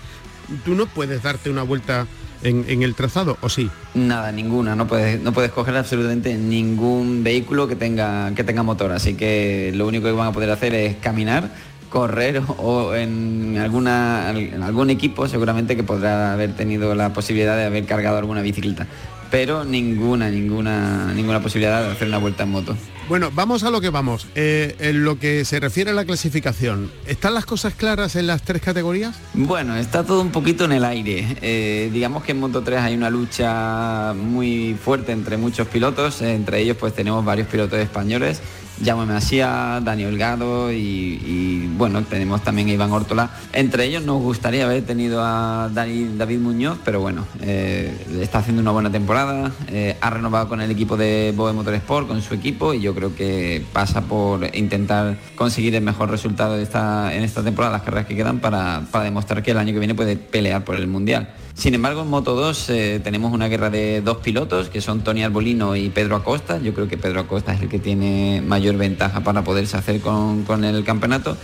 tú 0.63 0.75
no 0.75 0.85
puedes 0.85 1.23
darte 1.23 1.49
una 1.49 1.63
vuelta 1.63 2.07
en, 2.43 2.83
el 2.83 2.95
trazado, 2.95 3.37
¿o 3.41 3.49
sí? 3.49 3.69
Nada, 3.93 4.31
ninguna, 4.31 4.75
no 4.75 4.87
puedes, 4.87 5.21
no 5.21 5.31
puedes 5.33 5.51
coger 5.51 5.75
absolutamente 5.77 6.35
ningún 6.35 7.23
vehículo 7.23 7.67
que 7.67 7.75
tenga, 7.75 8.33
que 8.35 8.43
tenga 8.43 8.63
motor, 8.63 8.91
así 8.91 9.15
que 9.15 9.71
lo 9.75 9.87
único 9.87 10.05
que 10.05 10.11
van 10.11 10.27
a 10.27 10.31
poder 10.31 10.49
hacer 10.51 10.73
es 10.75 10.95
caminar, 10.97 11.49
correr 11.89 12.41
o, 12.57 12.63
o 12.63 12.95
en, 12.95 13.57
alguna, 13.57 14.31
en 14.31 14.61
algún 14.61 14.89
equipo 14.89 15.27
seguramente 15.27 15.75
que 15.75 15.83
podrá 15.83 16.33
haber 16.33 16.53
tenido 16.53 16.93
la 16.93 17.13
posibilidad 17.13 17.55
de 17.55 17.65
haber 17.65 17.85
cargado 17.85 18.17
alguna 18.17 18.41
bicicleta, 18.41 18.87
pero 19.31 19.63
ninguna, 19.63 20.29
ninguna, 20.29 21.13
ninguna 21.13 21.41
posibilidad 21.41 21.83
de 21.83 21.91
hacer 21.91 22.07
una 22.07 22.17
vuelta 22.17 22.43
en 22.43 22.51
moto. 22.51 22.75
Bueno, 23.07 23.29
vamos 23.33 23.63
a 23.63 23.69
lo 23.69 23.81
que 23.81 23.89
vamos. 23.89 24.27
Eh, 24.33 24.75
en 24.79 25.03
lo 25.03 25.19
que 25.19 25.45
se 25.45 25.59
refiere 25.59 25.91
a 25.91 25.93
la 25.93 26.05
clasificación, 26.05 26.91
¿están 27.05 27.35
las 27.35 27.45
cosas 27.45 27.75
claras 27.75 28.15
en 28.15 28.25
las 28.25 28.41
tres 28.41 28.63
categorías? 28.63 29.15
Bueno, 29.35 29.75
está 29.75 30.03
todo 30.03 30.21
un 30.21 30.31
poquito 30.31 30.65
en 30.65 30.71
el 30.71 30.83
aire. 30.83 31.37
Eh, 31.41 31.91
digamos 31.93 32.23
que 32.23 32.31
en 32.31 32.39
Moto 32.39 32.63
3 32.63 32.79
hay 32.79 32.95
una 32.95 33.11
lucha 33.11 34.13
muy 34.13 34.75
fuerte 34.83 35.11
entre 35.11 35.37
muchos 35.37 35.67
pilotos, 35.67 36.21
entre 36.23 36.61
ellos 36.61 36.77
pues 36.79 36.95
tenemos 36.95 37.23
varios 37.23 37.47
pilotos 37.47 37.77
españoles 37.77 38.41
Jaume 38.83 39.05
Masía, 39.05 39.79
Dani 39.83 40.05
Holgado 40.05 40.71
y, 40.71 41.69
bueno, 41.77 42.03
tenemos 42.03 42.43
también 42.43 42.67
a 42.69 42.71
Iván 42.71 42.91
Ortola. 42.91 43.29
Entre 43.53 43.85
ellos 43.85 44.03
nos 44.03 44.21
gustaría 44.21 44.65
haber 44.65 44.83
tenido 44.83 45.21
a 45.23 45.69
David 45.73 46.39
Muñoz, 46.39 46.77
pero 46.83 46.99
bueno, 46.99 47.25
eh, 47.41 47.93
está 48.21 48.39
haciendo 48.39 48.61
una 48.61 48.71
buena 48.71 48.91
temporada, 48.91 49.51
eh, 49.67 49.97
ha 50.01 50.09
renovado 50.09 50.49
con 50.49 50.61
el 50.61 50.71
equipo 50.71 50.97
de 50.97 51.33
Boe 51.35 51.53
Motorsport, 51.53 52.07
con 52.07 52.21
su 52.21 52.33
equipo 52.33 52.73
y 52.73 52.81
yo 52.81 52.93
creo 52.93 53.15
que 53.15 53.63
pasa 53.73 54.01
por 54.01 54.55
intentar 54.55 55.17
conseguir 55.35 55.75
el 55.75 55.83
mejor 55.83 56.09
resultado 56.09 56.55
en 56.55 57.23
esta 57.23 57.43
temporada, 57.43 57.73
las 57.73 57.83
carreras 57.83 58.07
que 58.07 58.15
quedan, 58.15 58.39
para, 58.39 58.83
para 58.91 59.05
demostrar 59.05 59.43
que 59.43 59.51
el 59.51 59.57
año 59.57 59.73
que 59.73 59.79
viene 59.79 59.95
puede 59.95 60.15
pelear 60.17 60.63
por 60.63 60.75
el 60.75 60.87
Mundial. 60.87 61.29
Sin 61.55 61.73
embargo, 61.73 62.01
en 62.01 62.09
Moto 62.09 62.35
2 62.35 62.69
eh, 62.69 63.01
tenemos 63.01 63.31
una 63.31 63.47
guerra 63.47 63.69
de 63.69 64.01
dos 64.01 64.17
pilotos, 64.17 64.69
que 64.69 64.81
son 64.81 65.01
Tony 65.05 65.23
Arbolino 65.23 65.77
y 65.77 65.89
Pedro 65.89 66.17
Acosta. 66.17 66.59
Yo 66.61 66.73
creo 66.73 66.89
que 66.89 66.97
Pedro 66.97 67.21
Acosta 67.21 67.53
es 67.53 67.61
el 67.61 67.69
que 67.69 67.79
tiene 67.79 68.43
mayor 68.45 68.75
ventaja 68.75 69.21
para 69.21 69.43
poderse 69.43 69.77
hacer 69.77 70.01
con, 70.01 70.63
el 70.65 70.83
campeonato. 70.83 71.37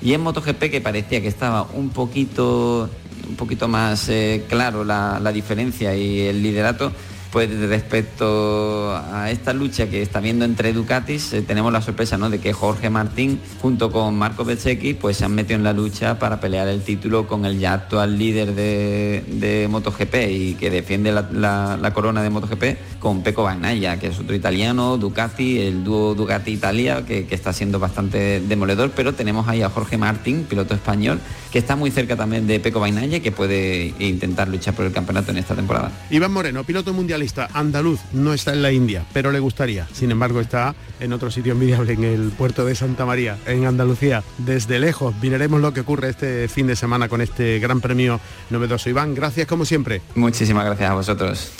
Y 0.00 0.14
en 0.14 0.22
MotoGP, 0.22 0.70
que 0.70 0.80
parecía 0.80 1.20
que 1.20 1.28
estaba 1.28 1.66
un 1.74 1.90
poquito, 1.90 2.88
un 3.28 3.36
poquito 3.36 3.68
más 3.68 4.08
eh, 4.08 4.46
claro 4.48 4.84
la, 4.84 5.20
la 5.20 5.32
diferencia 5.32 5.94
y 5.94 6.20
el 6.20 6.42
liderato, 6.42 6.90
pues 7.30 7.50
respecto 7.68 8.96
a 8.96 9.30
esta 9.30 9.52
lucha 9.52 9.88
que 9.88 10.02
está 10.02 10.20
viendo 10.20 10.44
entre 10.44 10.72
Ducatis, 10.72 11.32
eh, 11.32 11.42
tenemos 11.42 11.72
la 11.72 11.82
sorpresa 11.82 12.16
¿no? 12.16 12.30
de 12.30 12.40
que 12.40 12.52
Jorge 12.52 12.90
Martín 12.90 13.40
junto 13.60 13.92
con 13.92 14.16
Marco 14.16 14.44
Bezzecchi 14.44 14.94
pues 14.94 15.18
se 15.18 15.24
han 15.24 15.34
metido 15.34 15.56
en 15.56 15.64
la 15.64 15.72
lucha 15.72 16.18
para 16.18 16.40
pelear 16.40 16.68
el 16.68 16.82
título 16.82 17.26
con 17.26 17.44
el 17.44 17.58
ya 17.58 17.74
actual 17.74 18.18
líder 18.18 18.54
de, 18.54 19.66
MotoGP 19.70 20.14
y 20.30 20.54
que 20.54 20.70
defiende 20.70 21.12
la, 21.12 21.92
corona 21.94 22.22
de 22.22 22.30
MotoGP 22.30 22.98
con 22.98 23.22
Pecco 23.22 23.42
Bagnaia, 23.42 23.98
que 23.98 24.08
es 24.08 24.18
otro 24.18 24.34
italiano, 24.34 24.96
Ducati, 24.96 25.60
el 25.60 25.84
dúo 25.84 26.14
Ducati-Italia, 26.14 27.04
que, 27.04 27.26
que 27.26 27.34
está 27.34 27.52
siendo 27.52 27.78
bastante 27.78 28.40
demoledor, 28.40 28.92
pero 28.94 29.14
tenemos 29.14 29.48
ahí 29.48 29.62
a 29.62 29.70
Jorge 29.70 29.98
Martín, 29.98 30.46
piloto 30.48 30.74
español, 30.74 31.20
que 31.52 31.58
está 31.58 31.76
muy 31.76 31.90
cerca 31.90 32.16
también 32.16 32.46
de 32.46 32.60
Pecco 32.60 32.80
Bagnaia, 32.80 33.20
que 33.20 33.32
puede 33.32 33.94
intentar 33.98 34.48
luchar 34.48 34.74
por 34.74 34.86
el 34.86 34.92
campeonato 34.92 35.30
en 35.30 35.38
esta 35.38 35.54
temporada. 35.54 35.90
Iván 36.10 36.32
Moreno, 36.32 36.64
piloto 36.64 36.92
mundial 36.92 37.17
andaluz, 37.52 38.00
no 38.12 38.32
está 38.32 38.52
en 38.52 38.62
la 38.62 38.72
India, 38.72 39.04
pero 39.12 39.32
le 39.32 39.38
gustaría. 39.40 39.86
Sin 39.92 40.10
embargo, 40.10 40.40
está 40.40 40.74
en 41.00 41.12
otro 41.12 41.30
sitio 41.30 41.52
envidiable, 41.52 41.92
en 41.92 42.04
el 42.04 42.30
puerto 42.30 42.64
de 42.64 42.74
Santa 42.74 43.04
María, 43.04 43.36
en 43.46 43.66
Andalucía. 43.66 44.22
Desde 44.38 44.78
lejos 44.78 45.14
miraremos 45.20 45.60
lo 45.60 45.72
que 45.72 45.80
ocurre 45.80 46.10
este 46.10 46.48
fin 46.48 46.66
de 46.66 46.76
semana 46.76 47.08
con 47.08 47.20
este 47.20 47.58
gran 47.58 47.80
premio 47.80 48.20
novedoso. 48.50 48.90
Iván, 48.90 49.14
gracias 49.14 49.46
como 49.46 49.64
siempre. 49.64 50.02
Muchísimas 50.14 50.64
gracias 50.64 50.90
a 50.90 50.94
vosotros. 50.94 51.52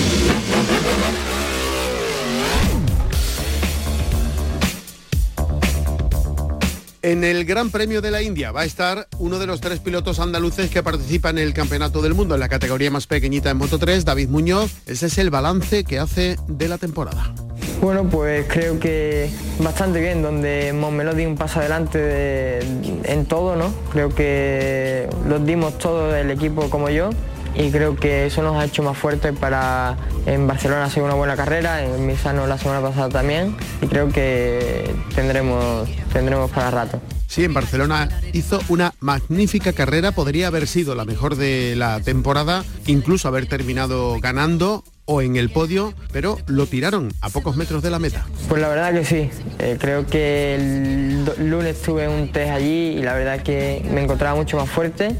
En 7.00 7.22
el 7.22 7.44
Gran 7.44 7.70
Premio 7.70 8.00
de 8.00 8.10
la 8.10 8.22
India 8.22 8.50
va 8.50 8.62
a 8.62 8.64
estar 8.64 9.06
uno 9.20 9.38
de 9.38 9.46
los 9.46 9.60
tres 9.60 9.78
pilotos 9.78 10.18
andaluces 10.18 10.68
que 10.68 10.82
participan 10.82 11.38
en 11.38 11.44
el 11.44 11.54
Campeonato 11.54 12.02
del 12.02 12.12
Mundo 12.12 12.34
en 12.34 12.40
la 12.40 12.48
categoría 12.48 12.90
más 12.90 13.06
pequeñita 13.06 13.50
en 13.50 13.56
Moto 13.56 13.78
3, 13.78 14.04
David 14.04 14.28
Muñoz. 14.28 14.72
Ese 14.84 15.06
es 15.06 15.16
el 15.18 15.30
balance 15.30 15.84
que 15.84 16.00
hace 16.00 16.36
de 16.48 16.66
la 16.66 16.76
temporada. 16.76 17.32
Bueno, 17.80 18.02
pues 18.10 18.46
creo 18.48 18.80
que 18.80 19.30
bastante 19.60 20.00
bien, 20.00 20.22
donde 20.22 20.72
Montmeló 20.72 21.12
un 21.12 21.36
paso 21.36 21.60
adelante 21.60 22.58
en 23.04 23.26
todo, 23.26 23.54
¿no? 23.54 23.72
Creo 23.92 24.12
que 24.12 25.08
los 25.28 25.46
dimos 25.46 25.78
todo 25.78 26.16
el 26.16 26.32
equipo 26.32 26.68
como 26.68 26.90
yo 26.90 27.10
y 27.58 27.70
creo 27.70 27.96
que 27.96 28.26
eso 28.26 28.42
nos 28.42 28.56
ha 28.56 28.64
hecho 28.64 28.82
más 28.82 28.96
fuertes 28.96 29.36
para 29.36 29.96
en 30.26 30.46
Barcelona 30.46 30.84
hacer 30.84 31.02
una 31.02 31.14
buena 31.14 31.36
carrera, 31.36 31.84
en 31.84 32.06
Misano 32.06 32.46
la 32.46 32.56
semana 32.56 32.80
pasada 32.80 33.08
también 33.08 33.56
y 33.82 33.86
creo 33.86 34.08
que 34.08 34.94
tendremos, 35.14 35.88
tendremos 36.12 36.50
para 36.50 36.70
rato. 36.70 37.00
Sí, 37.26 37.44
en 37.44 37.52
Barcelona 37.52 38.08
hizo 38.32 38.60
una 38.68 38.94
magnífica 39.00 39.74
carrera, 39.74 40.12
podría 40.12 40.46
haber 40.46 40.66
sido 40.66 40.94
la 40.94 41.04
mejor 41.04 41.36
de 41.36 41.74
la 41.76 42.00
temporada, 42.00 42.64
incluso 42.86 43.28
haber 43.28 43.46
terminado 43.46 44.18
ganando 44.20 44.82
o 45.04 45.20
en 45.20 45.36
el 45.36 45.50
podio, 45.50 45.92
pero 46.12 46.38
lo 46.46 46.66
tiraron 46.66 47.12
a 47.20 47.28
pocos 47.28 47.56
metros 47.56 47.82
de 47.82 47.90
la 47.90 47.98
meta. 47.98 48.26
Pues 48.48 48.62
la 48.62 48.68
verdad 48.68 48.92
que 48.92 49.04
sí, 49.04 49.30
eh, 49.58 49.76
creo 49.80 50.06
que 50.06 50.54
el 50.54 51.50
lunes 51.50 51.82
tuve 51.82 52.08
un 52.08 52.30
test 52.30 52.50
allí 52.50 52.98
y 52.98 53.02
la 53.02 53.14
verdad 53.14 53.42
que 53.42 53.86
me 53.92 54.02
encontraba 54.02 54.36
mucho 54.36 54.56
más 54.56 54.68
fuerte 54.68 55.14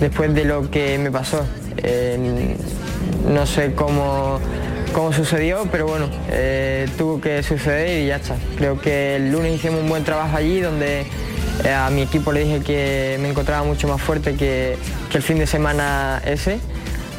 después 0.00 0.34
de 0.34 0.44
lo 0.44 0.70
que 0.70 0.98
me 0.98 1.10
pasó. 1.10 1.44
Eh, 1.78 2.56
no 3.30 3.46
sé 3.46 3.74
cómo, 3.74 4.40
cómo 4.92 5.12
sucedió, 5.12 5.66
pero 5.70 5.86
bueno, 5.86 6.08
eh, 6.30 6.88
tuvo 6.96 7.20
que 7.20 7.42
suceder 7.42 8.02
y 8.02 8.06
ya 8.06 8.16
está. 8.16 8.36
Creo 8.56 8.80
que 8.80 9.16
el 9.16 9.32
lunes 9.32 9.54
hicimos 9.54 9.80
un 9.80 9.88
buen 9.88 10.04
trabajo 10.04 10.36
allí 10.36 10.60
donde 10.60 11.04
eh, 11.64 11.72
a 11.72 11.90
mi 11.90 12.02
equipo 12.02 12.32
le 12.32 12.44
dije 12.44 12.60
que 12.60 13.18
me 13.20 13.30
encontraba 13.30 13.64
mucho 13.64 13.88
más 13.88 14.00
fuerte 14.00 14.34
que, 14.34 14.76
que 15.10 15.16
el 15.18 15.22
fin 15.22 15.38
de 15.38 15.46
semana 15.46 16.22
ese 16.24 16.60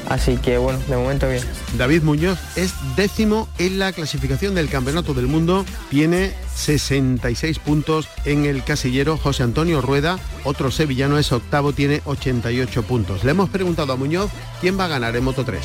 Así 0.10 0.38
que 0.38 0.58
bueno, 0.58 0.80
de 0.88 0.96
momento 0.96 1.28
bien. 1.28 1.44
David 1.78 2.04
Muñoz 2.04 2.40
es 2.56 2.74
décimo 2.96 3.48
en 3.58 3.78
la 3.78 3.92
clasificación 3.92 4.56
del 4.56 4.70
Campeonato 4.70 5.14
del 5.14 5.28
Mundo, 5.28 5.66
tiene 5.90 6.34
66 6.56 7.60
puntos 7.60 8.08
en 8.26 8.46
el 8.46 8.64
casillero. 8.64 9.18
José 9.18 9.44
Antonio 9.44 9.82
Rueda, 9.82 10.18
otro 10.46 10.72
sevillano, 10.72 11.18
es 11.18 11.32
octavo, 11.32 11.74
tiene 11.74 12.02
88 12.06 12.84
puntos. 12.84 13.24
Le 13.24 13.32
hemos 13.32 13.50
preguntado 13.50 13.94
a 13.94 13.96
Muñoz 13.98 14.32
quién 14.62 14.80
va 14.80 14.86
a 14.86 14.88
ganar 14.88 15.16
en 15.16 15.24
Moto 15.24 15.44
3. 15.44 15.62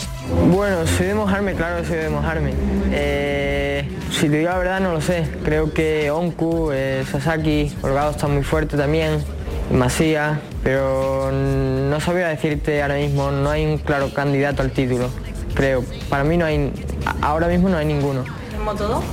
Bueno, 0.53 0.87
soy 0.87 1.07
de 1.07 1.15
mojarme, 1.15 1.55
claro 1.55 1.85
soy 1.87 1.99
de 1.99 2.11
mojarme. 2.11 2.53
Eh, 2.91 3.89
si 4.11 4.29
te 4.29 4.39
digo 4.39 4.51
la 4.51 4.59
verdad 4.59 4.81
no 4.81 4.93
lo 4.93 5.01
sé. 5.01 5.27
Creo 5.45 5.73
que 5.73 6.11
Onku, 6.11 6.71
eh, 6.73 7.05
Sasaki, 7.11 7.73
Holgado 7.81 8.11
está 8.11 8.27
muy 8.27 8.43
fuerte 8.43 8.77
también. 8.77 9.25
Masía, 9.71 10.41
pero 10.63 11.31
no 11.33 12.01
sabía 12.01 12.29
decirte 12.29 12.83
ahora 12.83 12.97
mismo, 12.97 13.31
no 13.31 13.51
hay 13.51 13.65
un 13.65 13.79
claro 13.79 14.13
candidato 14.13 14.63
al 14.63 14.71
título, 14.73 15.09
creo. 15.55 15.85
Para 16.09 16.25
mí 16.25 16.37
no 16.37 16.45
hay, 16.45 16.73
ahora 17.21 17.49
mismo 17.49 17.69
no 17.69 17.77
hay 17.77 17.87
ninguno. 17.87 18.25
¿En 18.55 18.63
Moto 18.63 18.89
2? 18.89 19.05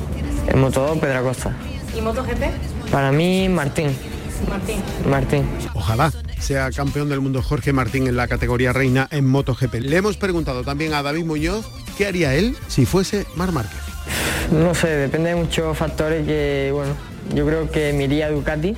En 0.48 0.60
Moto 0.60 0.86
2, 0.86 0.98
Pedro 1.00 1.20
Acosta. 1.20 1.53
¿Y 1.98 2.01
Moto 2.01 2.24
GP? 2.24 2.91
Para 2.91 3.12
mí, 3.12 3.48
Martín. 3.50 3.96
Martín. 4.50 4.82
Martín. 5.10 5.46
Ojalá 5.74 6.12
sea 6.39 6.72
campeón 6.72 7.10
del 7.10 7.20
mundo 7.20 7.41
Jorge 7.41 7.74
Martín 7.74 8.08
en 8.08 8.15
la 8.15 8.27
categoría 8.27 8.74
reina 8.74 9.08
en 9.12 9.27
MotoGP. 9.27 9.75
Le 9.75 9.98
hemos 9.98 10.18
preguntado 10.18 10.63
también 10.63 10.94
a 10.94 11.03
David 11.03 11.25
Muñoz 11.25 11.65
qué 11.98 12.08
haría 12.08 12.34
él 12.36 12.56
si 12.68 12.86
fuese 12.86 13.25
Mar 13.36 13.51
Márquez. 13.51 13.79
No 14.51 14.74
sé, 14.74 14.88
depende 14.88 15.29
de 15.29 15.36
muchos 15.36 15.77
factores 15.77 16.25
que, 16.25 16.72
bueno, 16.74 16.94
yo 17.36 17.46
creo 17.46 17.70
que 17.70 17.94
me 17.94 18.06
iría 18.06 18.27
a 18.27 18.29
Ducati 18.32 18.75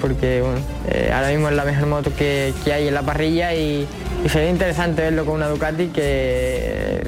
porque 0.00 0.40
bueno, 0.40 0.58
eh, 0.88 1.10
ahora 1.12 1.30
mismo 1.30 1.48
es 1.48 1.54
la 1.54 1.64
mejor 1.64 1.86
moto 1.86 2.12
que, 2.16 2.52
hay 2.72 2.88
en 2.88 2.94
la 2.94 3.02
parrilla 3.02 3.54
y, 3.54 3.86
sería 4.28 4.50
interesante 4.50 5.02
verlo 5.02 5.24
con 5.24 5.34
una 5.34 5.48
Ducati 5.48 5.88
que, 5.88 7.02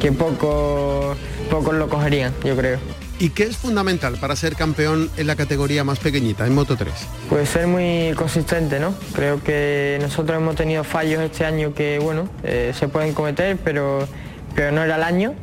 que 0.00 0.12
poco, 0.12 1.14
pocos 1.50 1.74
lo 1.74 1.88
cogerían, 1.88 2.32
yo 2.44 2.56
creo. 2.56 2.78
¿Y 3.18 3.30
qué 3.30 3.44
es 3.44 3.56
fundamental 3.56 4.16
para 4.16 4.34
ser 4.34 4.56
campeón 4.56 5.08
en 5.16 5.26
la 5.26 5.36
categoría 5.36 5.84
más 5.84 6.00
pequeñita, 6.00 6.46
en 6.46 6.54
Moto 6.54 6.76
3? 6.76 6.92
Pues 7.28 7.48
ser 7.48 7.68
muy 7.68 8.12
consistente, 8.16 8.80
¿no? 8.80 8.92
Creo 9.14 9.42
que 9.42 9.98
nosotros 10.00 10.36
hemos 10.36 10.56
tenido 10.56 10.82
fallos 10.82 11.22
este 11.22 11.44
año 11.44 11.74
que, 11.74 12.00
bueno, 12.00 12.28
eh, 12.42 12.72
se 12.76 12.88
pueden 12.88 13.14
cometer, 13.14 13.56
pero, 13.62 14.08
pero 14.56 14.72
no 14.72 14.82
era 14.82 14.96
el 14.96 15.04
año. 15.04 15.34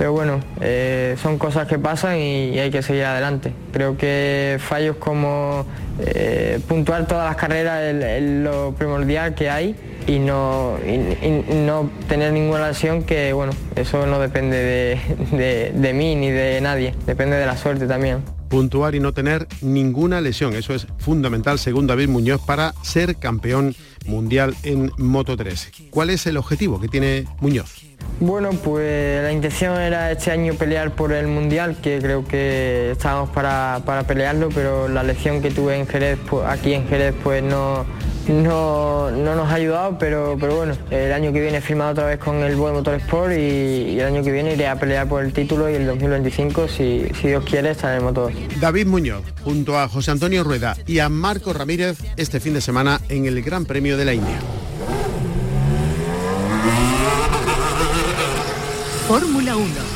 Pero 0.00 0.14
bueno, 0.14 0.40
eh, 0.62 1.14
son 1.22 1.36
cosas 1.36 1.68
que 1.68 1.78
pasan 1.78 2.16
y, 2.16 2.58
hay 2.58 2.70
que 2.70 2.80
seguir 2.80 3.04
adelante. 3.04 3.52
Creo 3.70 3.98
que 3.98 4.56
fallos 4.58 4.96
como 4.96 5.66
eh, 5.98 6.58
puntuar 6.66 7.06
todas 7.06 7.26
las 7.26 7.36
carreras 7.36 7.82
es, 7.82 8.22
lo 8.22 8.74
primordial 8.78 9.34
que 9.34 9.50
hay 9.50 9.76
y 10.06 10.18
no, 10.18 10.78
no 11.66 11.90
tener 12.08 12.32
ninguna 12.32 12.68
lesión 12.68 13.02
que, 13.02 13.34
bueno, 13.34 13.52
eso 13.76 14.06
no 14.06 14.18
depende 14.18 14.56
de, 15.32 15.72
de 15.74 15.92
mí 15.92 16.14
ni 16.14 16.30
de 16.30 16.62
nadie, 16.62 16.94
depende 17.04 17.36
de 17.36 17.44
la 17.44 17.58
suerte 17.58 17.86
también 17.86 18.22
puntuar 18.50 18.96
y 18.96 19.00
no 19.00 19.14
tener 19.14 19.46
ninguna 19.62 20.20
lesión. 20.20 20.54
Eso 20.54 20.74
es 20.74 20.86
fundamental, 20.98 21.58
según 21.58 21.86
David 21.86 22.08
Muñoz, 22.08 22.42
para 22.42 22.74
ser 22.82 23.14
campeón 23.16 23.76
mundial 24.06 24.54
en 24.62 24.92
Moto 24.98 25.36
3. 25.36 25.72
¿Cuál 25.90 26.10
es 26.10 26.26
el 26.26 26.36
objetivo 26.36 26.80
que 26.80 26.88
tiene 26.88 27.26
Muñoz? 27.40 27.90
Bueno, 28.18 28.50
pues 28.50 29.22
la 29.22 29.32
intención 29.32 29.80
era 29.80 30.10
este 30.10 30.30
año 30.30 30.54
pelear 30.54 30.94
por 30.94 31.12
el 31.12 31.26
Mundial, 31.26 31.76
que 31.80 31.98
creo 32.00 32.26
que 32.26 32.90
estábamos 32.90 33.30
para, 33.30 34.04
pelearlo, 34.06 34.50
pero 34.50 34.88
la 34.88 35.02
lección 35.02 35.40
que 35.40 35.50
tuve 35.50 35.78
en 35.78 35.86
Jerez, 35.86 36.18
pues, 36.28 36.46
aquí 36.46 36.74
en 36.74 36.86
Jerez, 36.86 37.14
pues 37.22 37.42
no, 37.42 37.86
no, 38.28 39.10
nos 39.10 39.48
ha 39.48 39.54
ayudado, 39.54 39.98
pero, 39.98 40.36
pero 40.38 40.56
bueno, 40.56 40.76
el 40.90 41.12
año 41.12 41.32
que 41.32 41.40
viene 41.40 41.58
he 41.58 41.60
firmado 41.60 41.92
otra 41.92 42.06
vez 42.06 42.18
con 42.18 42.36
el 42.36 42.54
Buen 42.56 42.74
Motorsport 42.74 43.32
y, 43.32 43.36
y, 43.36 44.00
el 44.00 44.06
año 44.06 44.22
que 44.22 44.32
viene 44.32 44.54
iré 44.54 44.66
a 44.68 44.78
pelear 44.78 45.08
por 45.08 45.24
el 45.24 45.32
título 45.32 45.70
y 45.70 45.74
el 45.74 45.86
2025, 45.86 46.68
si, 46.68 47.06
si 47.20 47.28
Dios 47.28 47.44
quiere, 47.44 47.70
estar 47.70 47.90
en 47.90 47.98
el 47.98 48.04
motor. 48.04 48.32
David 48.60 48.86
Muñoz, 48.86 49.24
junto 49.42 49.78
a 49.78 49.88
José 49.88 50.10
Antonio 50.10 50.44
Rueda 50.44 50.76
y 50.86 50.98
a 50.98 51.08
Marco 51.08 51.52
Ramírez, 51.52 51.98
este 52.16 52.40
fin 52.40 52.54
de 52.54 52.60
semana 52.60 53.00
en 53.08 53.26
el 53.26 53.42
Gran 53.42 53.64
Premio 53.64 53.96
de 53.96 54.04
la 54.04 54.14
India. 54.14 54.38
Fórmula 59.08 59.56
1 59.56 59.89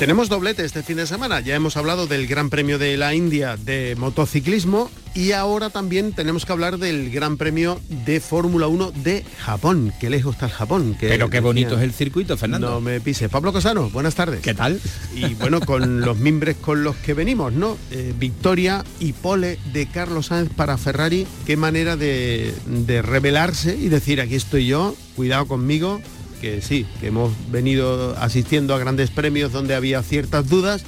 Tenemos 0.00 0.30
doblete 0.30 0.64
este 0.64 0.82
fin 0.82 0.96
de 0.96 1.06
semana. 1.06 1.40
Ya 1.40 1.54
hemos 1.54 1.76
hablado 1.76 2.06
del 2.06 2.26
Gran 2.26 2.48
Premio 2.48 2.78
de 2.78 2.96
la 2.96 3.14
India 3.14 3.58
de 3.58 3.94
motociclismo 3.98 4.90
y 5.14 5.32
ahora 5.32 5.68
también 5.68 6.14
tenemos 6.14 6.46
que 6.46 6.52
hablar 6.52 6.78
del 6.78 7.10
Gran 7.10 7.36
Premio 7.36 7.78
de 8.06 8.18
Fórmula 8.20 8.66
1 8.66 8.92
de 8.92 9.26
Japón. 9.40 9.92
Qué 10.00 10.08
lejos 10.08 10.36
está 10.36 10.46
el 10.46 10.52
Japón. 10.52 10.96
Que 10.98 11.08
Pero 11.08 11.28
qué 11.28 11.40
bonito 11.40 11.72
decía- 11.72 11.84
es 11.84 11.90
el 11.90 11.92
circuito, 11.94 12.38
Fernando. 12.38 12.70
No 12.70 12.80
me 12.80 12.98
pise. 13.02 13.28
Pablo 13.28 13.52
Cosano, 13.52 13.90
buenas 13.90 14.14
tardes. 14.14 14.40
¿Qué 14.40 14.54
tal? 14.54 14.80
Y 15.14 15.34
bueno, 15.34 15.60
con 15.60 16.00
los 16.00 16.16
mimbres 16.16 16.56
con 16.56 16.82
los 16.82 16.96
que 16.96 17.12
venimos, 17.12 17.52
¿no? 17.52 17.76
Eh, 17.90 18.14
victoria 18.18 18.82
y 19.00 19.12
pole 19.12 19.58
de 19.74 19.84
Carlos 19.86 20.26
Sáenz 20.26 20.50
para 20.54 20.78
Ferrari. 20.78 21.26
Qué 21.44 21.58
manera 21.58 21.96
de, 21.98 22.54
de 22.64 23.02
revelarse 23.02 23.76
y 23.76 23.90
decir, 23.90 24.22
aquí 24.22 24.34
estoy 24.36 24.66
yo, 24.66 24.96
cuidado 25.14 25.46
conmigo, 25.46 26.00
que 26.40 26.62
sí, 26.62 26.86
que 27.00 27.08
hemos 27.08 27.32
venido 27.50 28.16
asistiendo 28.18 28.74
a 28.74 28.78
grandes 28.78 29.10
premios 29.10 29.52
donde 29.52 29.74
había 29.74 30.02
ciertas 30.02 30.48
dudas. 30.48 30.82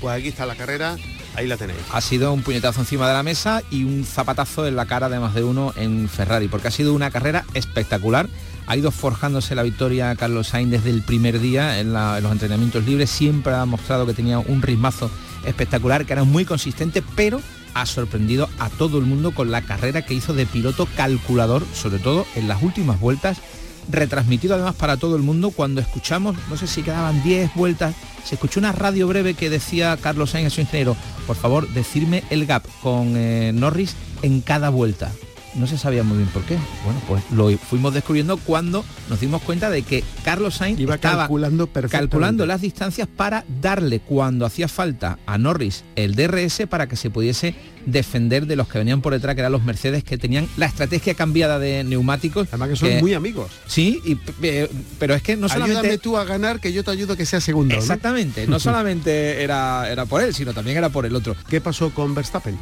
Pues 0.00 0.16
aquí 0.16 0.28
está 0.28 0.46
la 0.46 0.54
carrera, 0.54 0.96
ahí 1.34 1.46
la 1.46 1.56
tenéis. 1.56 1.80
Ha 1.92 2.00
sido 2.00 2.32
un 2.32 2.42
puñetazo 2.42 2.80
encima 2.80 3.08
de 3.08 3.14
la 3.14 3.22
mesa 3.22 3.62
y 3.70 3.84
un 3.84 4.04
zapatazo 4.04 4.66
en 4.66 4.76
la 4.76 4.86
cara 4.86 5.08
de 5.08 5.18
más 5.18 5.34
de 5.34 5.42
uno 5.42 5.72
en 5.76 6.08
Ferrari, 6.08 6.48
porque 6.48 6.68
ha 6.68 6.70
sido 6.70 6.94
una 6.94 7.10
carrera 7.10 7.44
espectacular. 7.54 8.28
Ha 8.66 8.76
ido 8.76 8.90
forjándose 8.90 9.54
la 9.54 9.62
victoria 9.62 10.14
Carlos 10.16 10.48
Sainz 10.48 10.70
desde 10.70 10.90
el 10.90 11.02
primer 11.02 11.38
día 11.38 11.80
en, 11.80 11.92
los 11.92 12.32
entrenamientos 12.32 12.84
libres. 12.84 13.10
Siempre 13.10 13.54
ha 13.54 13.64
mostrado 13.66 14.06
que 14.06 14.14
tenía 14.14 14.38
un 14.38 14.62
ritmazo 14.62 15.10
espectacular, 15.44 16.06
que 16.06 16.14
era 16.14 16.24
muy 16.24 16.44
consistente, 16.46 17.02
pero 17.14 17.40
ha 17.74 17.86
sorprendido 17.86 18.48
a 18.58 18.70
todo 18.70 18.98
el 18.98 19.04
mundo 19.04 19.32
con 19.32 19.50
la 19.50 19.62
carrera 19.62 20.02
que 20.02 20.14
hizo 20.14 20.32
de 20.32 20.46
piloto 20.46 20.88
calculador, 20.96 21.64
sobre 21.74 21.98
todo 21.98 22.24
en 22.36 22.48
las 22.48 22.62
últimas 22.62 23.00
vueltas 23.00 23.42
retransmitido 23.88 24.54
además 24.54 24.74
para 24.74 24.96
todo 24.96 25.16
el 25.16 25.22
mundo 25.22 25.50
cuando 25.50 25.80
escuchamos, 25.80 26.36
no 26.48 26.56
sé 26.56 26.66
si 26.66 26.82
quedaban 26.82 27.22
10 27.22 27.54
vueltas, 27.54 27.94
se 28.24 28.36
escuchó 28.36 28.60
una 28.60 28.72
radio 28.72 29.06
breve 29.06 29.34
que 29.34 29.50
decía 29.50 29.96
Carlos 30.00 30.30
Sainz, 30.30 30.54
su 30.54 30.60
ingeniero, 30.60 30.96
por 31.26 31.36
favor, 31.36 31.68
decirme 31.68 32.24
el 32.30 32.46
gap 32.46 32.64
con 32.82 33.14
eh, 33.16 33.52
Norris 33.54 33.96
en 34.22 34.40
cada 34.40 34.70
vuelta. 34.70 35.12
No 35.54 35.66
se 35.66 35.78
sabía 35.78 36.02
muy 36.02 36.18
bien 36.18 36.28
por 36.30 36.42
qué. 36.44 36.56
Bueno, 36.84 37.00
pues 37.06 37.22
lo 37.30 37.56
fuimos 37.58 37.94
descubriendo 37.94 38.36
cuando 38.38 38.84
nos 39.08 39.20
dimos 39.20 39.42
cuenta 39.42 39.70
de 39.70 39.82
que 39.82 40.02
Carlos 40.24 40.56
Sainz 40.56 40.80
Iba 40.80 40.96
estaba 40.96 41.22
calculando 41.22 41.68
calculando 41.90 42.46
las 42.46 42.60
distancias 42.60 43.08
para 43.08 43.44
darle 43.60 44.00
cuando 44.00 44.46
hacía 44.46 44.68
falta 44.68 45.18
a 45.26 45.38
Norris 45.38 45.84
el 45.96 46.14
DRS 46.14 46.66
para 46.68 46.88
que 46.88 46.96
se 46.96 47.10
pudiese 47.10 47.54
defender 47.86 48.46
de 48.46 48.56
los 48.56 48.68
que 48.68 48.78
venían 48.78 49.00
por 49.00 49.12
detrás, 49.12 49.34
que 49.34 49.40
eran 49.40 49.52
los 49.52 49.64
Mercedes 49.64 50.04
que 50.04 50.18
tenían 50.18 50.48
la 50.56 50.66
estrategia 50.66 51.14
cambiada 51.14 51.58
de 51.58 51.84
neumáticos. 51.84 52.48
Además 52.48 52.70
que 52.70 52.76
son 52.76 52.98
muy 52.98 53.14
amigos. 53.14 53.50
Sí, 53.66 54.00
y, 54.04 54.18
eh, 54.42 54.70
pero 54.98 55.14
es 55.14 55.22
que 55.22 55.36
no 55.36 55.48
solamente... 55.48 55.78
Ayúdame 55.78 55.98
tú 55.98 56.16
a 56.16 56.24
ganar, 56.24 56.60
que 56.60 56.72
yo 56.72 56.84
te 56.84 56.90
ayudo 56.90 57.14
a 57.14 57.16
que 57.16 57.26
sea 57.26 57.40
segundo. 57.40 57.74
¿no? 57.74 57.80
Exactamente, 57.80 58.46
no 58.46 58.58
solamente 58.60 59.42
era, 59.42 59.90
era 59.90 60.06
por 60.06 60.22
él, 60.22 60.34
sino 60.34 60.52
también 60.52 60.76
era 60.76 60.88
por 60.88 61.06
el 61.06 61.14
otro. 61.14 61.36
¿Qué 61.48 61.60
pasó 61.60 61.90
con 61.90 62.14
Verstappen? 62.14 62.58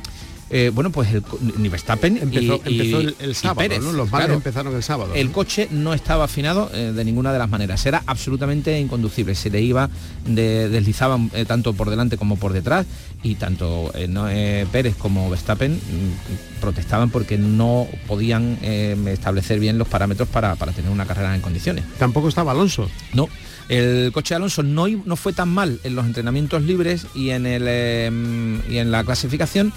Eh, 0.54 0.70
bueno, 0.74 0.90
pues 0.92 1.10
el, 1.14 1.22
ni 1.56 1.70
Verstappen 1.70 2.18
Empezó, 2.18 2.60
y- 2.66 2.68
y- 2.68 2.80
empezó 2.80 3.00
el, 3.00 3.16
el 3.20 3.30
y 3.30 3.34
sábado, 3.34 3.58
Pérez, 3.60 3.82
¿no? 3.82 3.92
Los 3.92 4.10
males 4.12 4.26
claro. 4.26 4.34
empezaron 4.34 4.76
el 4.76 4.82
sábado. 4.82 5.14
El 5.14 5.30
coche 5.30 5.66
no 5.70 5.94
estaba 5.94 6.24
afinado 6.24 6.70
eh, 6.74 6.92
de 6.94 7.04
ninguna 7.06 7.32
de 7.32 7.38
las 7.38 7.48
maneras, 7.48 7.86
era 7.86 8.02
absolutamente 8.06 8.78
inconducible, 8.78 9.34
se 9.34 9.48
le 9.48 9.62
iba, 9.62 9.88
de, 10.26 10.68
deslizaban 10.68 11.30
eh, 11.32 11.46
tanto 11.46 11.72
por 11.72 11.88
delante 11.88 12.18
como 12.18 12.36
por 12.36 12.52
detrás 12.52 12.84
y 13.22 13.36
tanto 13.36 13.92
no, 14.10 14.26
Pérez 14.70 14.94
como 14.96 15.30
Verstappen 15.30 15.72
mm, 15.74 16.60
protestaban 16.60 17.08
porque 17.08 17.38
no 17.38 17.86
podían 18.06 18.58
establecer 18.62 19.58
bien 19.58 19.78
los 19.78 19.88
parámetros 19.88 20.28
para, 20.28 20.54
para 20.56 20.72
tener 20.72 20.90
una 20.90 21.06
carrera 21.06 21.34
en 21.34 21.40
condiciones. 21.40 21.84
Tampoco 21.98 22.28
estaba 22.28 22.52
Alonso. 22.52 22.90
No, 23.14 23.28
el 23.68 24.10
coche 24.12 24.34
de 24.34 24.36
Alonso 24.36 24.62
no, 24.62 24.86
no 24.88 25.16
fue 25.16 25.32
tan 25.32 25.48
mal 25.48 25.80
en 25.84 25.94
los 25.94 26.04
entrenamientos 26.04 26.62
libres 26.62 27.06
y 27.14 27.30
en, 27.30 27.46
el, 27.46 27.64
eh, 27.68 28.60
y 28.68 28.76
en 28.78 28.90
la 28.90 29.04
clasificación, 29.04 29.72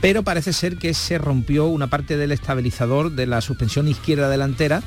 pero 0.00 0.22
parece 0.22 0.52
ser 0.52 0.76
que 0.76 0.94
se 0.94 1.18
rompió 1.18 1.66
una 1.66 1.88
parte 1.88 2.16
del 2.16 2.32
estabilizador 2.32 3.12
de 3.12 3.26
la 3.26 3.40
suspensión 3.40 3.88
izquierda 3.88 4.28
delantera 4.28 4.82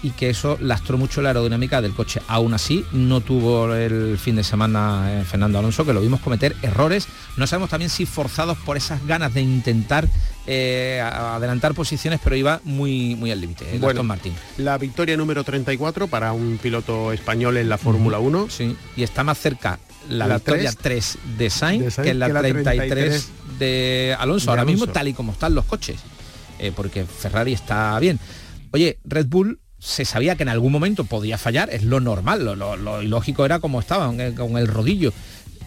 y 0.00 0.10
que 0.10 0.30
eso 0.30 0.56
lastró 0.60 0.96
mucho 0.96 1.22
la 1.22 1.30
aerodinámica 1.30 1.82
del 1.82 1.92
coche. 1.92 2.20
Aún 2.28 2.54
así, 2.54 2.84
no 2.92 3.20
tuvo 3.20 3.74
el 3.74 4.16
fin 4.18 4.36
de 4.36 4.44
semana 4.44 5.08
eh, 5.20 5.24
Fernando 5.24 5.58
Alonso, 5.58 5.84
que 5.84 5.92
lo 5.92 6.00
vimos 6.00 6.20
cometer 6.20 6.54
errores. 6.62 7.08
No 7.36 7.48
sabemos 7.48 7.70
también 7.70 7.90
si 7.90 8.06
forzados 8.06 8.56
por 8.58 8.76
esas 8.76 9.04
ganas 9.06 9.34
de 9.34 9.40
intentar 9.40 10.06
eh, 10.46 11.00
adelantar 11.02 11.74
posiciones, 11.74 12.20
pero 12.22 12.36
iba 12.36 12.60
muy, 12.62 13.16
muy 13.16 13.32
al 13.32 13.40
límite. 13.40 13.64
eh, 13.74 13.78
Bueno. 13.80 14.04
Martín. 14.04 14.34
La 14.56 14.78
victoria 14.78 15.16
número 15.16 15.42
34 15.42 16.06
para 16.06 16.32
un 16.32 16.58
piloto 16.62 17.12
español 17.12 17.56
en 17.56 17.68
la 17.68 17.76
Fórmula 17.76 18.20
1. 18.20 18.48
Sí, 18.50 18.76
y 18.96 19.02
está 19.02 19.24
más 19.24 19.38
cerca 19.38 19.80
la, 20.08 20.28
La 20.28 20.34
victoria 20.36 20.72
tres 20.80 21.18
3 21.22 21.38
de 21.38 21.50
Sainz, 21.50 21.84
de 21.84 21.90
Sainz 21.90 22.08
que 22.08 22.14
la 22.14 22.26
que 22.28 22.32
la 22.32 22.40
33, 22.40 22.88
33 22.88 23.28
de 23.58 24.16
Alonso. 24.18 24.46
de 24.46 24.50
Ahora 24.50 24.64
mismo 24.64 24.86
tal 24.86 25.08
y 25.08 25.12
como 25.14 25.32
están 25.32 25.54
los 25.54 25.64
coches, 25.64 25.96
eh, 26.58 26.72
porque 26.74 27.04
Ferrari 27.04 27.52
está 27.52 27.98
bien. 27.98 28.18
Oye, 28.72 28.98
Red 29.04 29.26
Bull 29.26 29.60
se 29.78 30.04
sabía 30.04 30.36
que 30.36 30.42
en 30.42 30.48
algún 30.48 30.72
momento 30.72 31.04
podía 31.04 31.38
fallar, 31.38 31.70
es 31.72 31.84
lo 31.84 32.00
normal, 32.00 32.44
lo, 32.44 32.56
lo- 32.56 32.76
lo 32.76 33.02
ilógico 33.02 33.44
era 33.44 33.60
como 33.60 33.80
estaban, 33.80 34.34
con 34.34 34.56
el 34.58 34.66
rodillo, 34.66 35.12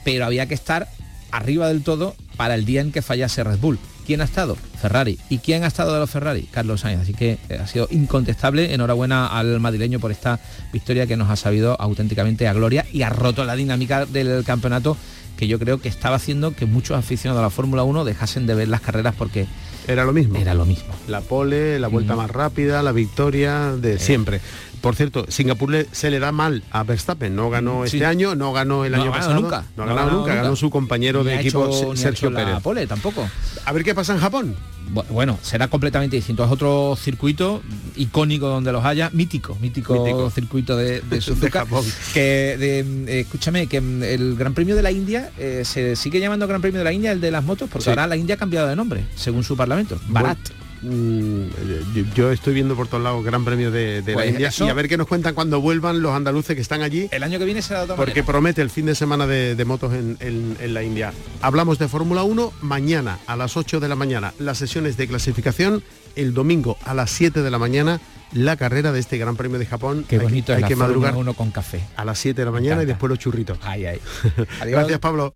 pero 0.04 0.26
había 0.26 0.46
que 0.48 0.54
estar 0.54 0.88
arriba 1.32 1.68
del 1.70 1.82
todo 1.84 2.16
para 2.36 2.56
el 2.56 2.66
día 2.66 2.82
en 2.82 2.92
que 2.92 3.02
fallase 3.02 3.44
Red 3.44 3.60
Bull. 3.60 3.80
¿Quién 4.06 4.20
ha 4.20 4.26
estado? 4.26 4.58
Ferrari. 4.82 5.20
¿Y 5.30 5.38
quién 5.38 5.64
ha 5.64 5.68
estado 5.68 5.94
de 5.94 6.00
los 6.00 6.10
Ferrari? 6.10 6.42
Carlos 6.52 6.82
Sainz. 6.82 7.02
Así 7.04 7.14
que 7.14 7.38
eh, 7.50 7.60
ha 7.64 7.68
sido 7.68 7.88
incontestable. 7.92 8.74
Enhorabuena 8.74 9.28
al 9.28 9.60
madrileño 9.60 10.00
por 10.00 10.12
esta 10.12 10.40
victoria 10.74 11.06
que 11.08 11.16
nos 11.16 11.30
ha 11.30 11.36
sabido 11.36 11.80
auténticamente 11.80 12.48
a 12.48 12.54
gloria 12.54 12.86
y 12.92 13.04
ha 13.04 13.10
roto 13.10 13.46
la 13.46 13.56
dinámica 13.56 14.06
del 14.08 14.44
campeonato 14.44 14.98
que 15.42 15.48
yo 15.48 15.58
creo 15.58 15.80
que 15.82 15.90
estaba 15.90 16.18
haciendo 16.18 16.52
que 16.56 16.68
muchos 16.68 16.96
aficionados 16.96 17.40
a 17.40 17.42
la 17.42 17.50
Fórmula 17.50 17.82
1 17.82 18.06
dejasen 18.06 18.46
de 18.46 18.54
ver 18.54 18.68
las 18.68 18.80
carreras 18.80 19.16
porque 19.18 19.48
Era 19.88 20.04
lo 20.06 20.14
mismo. 20.14 20.38
era 20.38 20.54
lo 20.54 20.66
mismo. 20.66 20.94
La 21.08 21.22
pole, 21.22 21.80
la 21.80 21.88
vuelta 21.88 22.16
más 22.16 22.30
rápida, 22.30 22.84
la 22.84 22.92
victoria 22.92 23.72
de 23.76 23.98
siempre. 23.98 24.40
Por 24.82 24.96
cierto, 24.96 25.26
Singapur 25.30 25.70
le- 25.70 25.88
se 25.92 26.10
le 26.10 26.20
da 26.20 26.32
mal 26.32 26.64
a 26.72 26.84
Verstappen. 26.84 27.36
No 27.36 27.50
ganó 27.50 27.86
Sí. 27.86 27.98
este 27.98 28.06
año, 28.06 28.34
no 28.36 28.52
ganó 28.52 28.84
el 28.84 28.92
No 28.94 29.02
año 29.04 29.12
pasado. 29.12 29.40
nunca. 29.40 29.64
No 29.78 29.84
ha 29.84 29.86
ganado 29.86 30.12
nunca, 30.12 30.34
ganó 30.36 30.56
su 30.56 30.70
compañero 30.72 31.24
de 31.24 31.36
equipo 31.40 31.68
hecho- 31.68 31.96
Sergio 31.96 32.34
Pérez. 32.34 32.60
pole 32.64 32.88
tampoco. 32.88 33.30
A 33.66 33.72
ver 33.72 33.84
qué 33.84 33.94
pasa 33.94 34.14
en 34.14 34.20
Japón. 34.20 34.56
Bu- 34.92 35.06
Bueno, 35.10 35.38
será 35.42 35.68
completamente 35.68 36.16
distinto. 36.18 36.44
Es 36.44 36.52
otro 36.52 36.98
circuito 37.00 37.62
icónico 37.96 38.48
donde 38.48 38.72
los 38.72 38.84
haya, 38.84 39.10
mítico, 39.14 39.56
mítico, 39.62 39.94
Mítico. 39.94 40.30
circuito 40.32 40.76
de, 40.76 41.02
de 41.02 41.22
Suzuka. 41.22 41.66
Que 42.14 42.58
de, 42.58 42.80
eh, 43.08 43.20
escúchame, 43.22 43.68
que 43.68 43.80
mm, 43.80 44.04
el 44.04 44.36
Gran 44.36 44.54
Premio 44.54 44.76
de 44.76 44.82
la 44.82 44.92
India 44.92 45.32
eh, 45.38 45.62
se 45.64 45.96
sigue 45.96 46.20
llamando 46.20 46.48
Gran 46.48 46.60
Premio 46.62 46.80
de 46.80 46.84
la 46.86 46.92
India 46.92 47.12
el 47.12 47.22
de 47.22 47.32
las 47.32 47.44
motos, 47.44 47.70
porque 47.72 47.84
Sí. 47.86 47.90
ahora 47.92 48.08
la 48.08 48.18
India 48.18 48.36
ha 48.36 48.38
cambiado 48.40 48.68
de 48.68 48.76
nombre, 48.76 49.06
según 49.16 49.44
su 49.44 49.56
parlamento. 49.56 49.98
Barat. 50.08 50.38
Mm, 50.40 50.61
yo- 50.84 52.04
yo 52.16 52.32
estoy 52.32 52.54
viendo 52.54 52.76
por 52.76 52.88
todos 52.88 53.04
lados 53.04 53.24
Gran 53.24 53.46
Premio 53.46 53.72
de, 53.72 54.02
de 54.02 54.12
la 54.12 54.18
Pues 54.18 54.30
India 54.32 54.48
eso- 54.50 54.66
y 54.66 54.70
a 54.70 54.74
ver 54.74 54.88
qué 54.90 54.98
nos 54.98 55.08
cuentan 55.08 55.34
cuando 55.36 55.62
vuelvan 55.62 56.02
los 56.02 56.14
andaluces 56.14 56.56
que 56.56 56.62
están 56.62 56.82
allí. 56.82 57.08
El 57.12 57.24
año 57.24 57.40
que 57.40 57.46
viene 57.46 57.62
será 57.62 57.82
de 57.82 57.88
Porque 57.94 58.12
manera. 58.12 58.26
promete 58.26 58.62
el 58.62 58.70
fin 58.70 58.86
de 58.88 58.96
semana 58.96 59.28
de, 59.28 59.56
de 59.56 59.66
motos 59.66 59.94
en, 59.94 60.18
en- 60.20 60.58
en 60.60 60.74
la 60.74 60.84
India. 60.84 61.14
Hablamos 61.42 61.80
de 61.80 61.88
Fórmula 61.88 62.24
1 62.24 62.54
mañana 62.62 63.20
a 63.28 63.36
las 63.36 63.58
8 63.58 63.80
de 63.80 63.88
la 63.88 63.96
mañana, 63.96 64.34
las 64.40 64.58
sesiones 64.58 64.98
de 64.98 65.08
clasificación, 65.08 65.84
el 66.16 66.34
domingo 66.34 66.78
a 66.86 66.94
las 66.94 67.12
7 67.12 67.42
de 67.42 67.52
la 67.52 67.60
mañana, 67.60 68.00
la 68.34 68.56
carrera 68.56 68.92
de 68.92 69.00
este 69.00 69.18
Gran 69.18 69.36
Premio 69.36 69.60
de 69.60 69.66
Japón. 69.66 70.06
Qué 70.08 70.18
bonito 70.18 70.52
hay, 70.54 70.58
es 70.58 70.62
la 70.62 70.68
que 70.70 70.76
madrugar 70.76 71.16
1 71.16 71.34
con 71.34 71.52
café. 71.52 71.82
a 71.96 72.06
las 72.06 72.18
7 72.20 72.42
de 72.42 72.46
la 72.46 72.52
mañana 72.52 72.84
y 72.84 72.86
después 72.86 73.10
los 73.10 73.20
churritos. 73.20 73.58
Ay, 73.62 73.86
ay. 73.86 74.00
Gracias, 74.66 75.00
Pablo. 75.00 75.36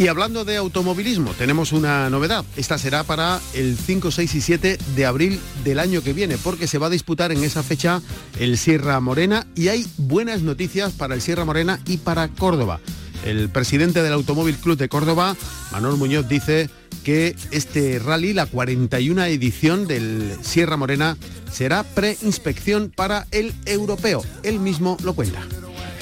Y 0.00 0.08
hablando 0.08 0.46
de 0.46 0.56
automovilismo, 0.56 1.34
tenemos 1.34 1.72
una 1.72 2.08
novedad. 2.08 2.42
Esta 2.56 2.78
será 2.78 3.04
para 3.04 3.38
el 3.52 3.76
5, 3.76 4.10
6 4.10 4.34
y 4.34 4.40
7 4.40 4.78
de 4.96 5.04
abril 5.04 5.38
del 5.62 5.78
año 5.78 6.02
que 6.02 6.14
viene, 6.14 6.38
porque 6.38 6.66
se 6.66 6.78
va 6.78 6.86
a 6.86 6.90
disputar 6.90 7.32
en 7.32 7.44
esa 7.44 7.62
fecha 7.62 8.00
el 8.38 8.56
Sierra 8.56 8.98
Morena 9.00 9.46
y 9.54 9.68
hay 9.68 9.86
buenas 9.98 10.40
noticias 10.40 10.94
para 10.94 11.14
el 11.14 11.20
Sierra 11.20 11.44
Morena 11.44 11.80
y 11.84 11.98
para 11.98 12.28
Córdoba. 12.28 12.80
El 13.26 13.50
presidente 13.50 14.02
del 14.02 14.14
Automóvil 14.14 14.56
Club 14.56 14.78
de 14.78 14.88
Córdoba, 14.88 15.36
Manuel 15.70 15.98
Muñoz, 15.98 16.26
dice 16.26 16.70
que 17.04 17.36
este 17.50 17.98
rally, 17.98 18.32
la 18.32 18.46
41 18.46 19.22
edición 19.26 19.86
del 19.86 20.34
Sierra 20.40 20.78
Morena, 20.78 21.18
será 21.52 21.82
preinspección 21.82 22.90
para 22.90 23.26
el 23.32 23.52
europeo. 23.66 24.24
Él 24.44 24.60
mismo 24.60 24.96
lo 25.02 25.12
cuenta. 25.12 25.46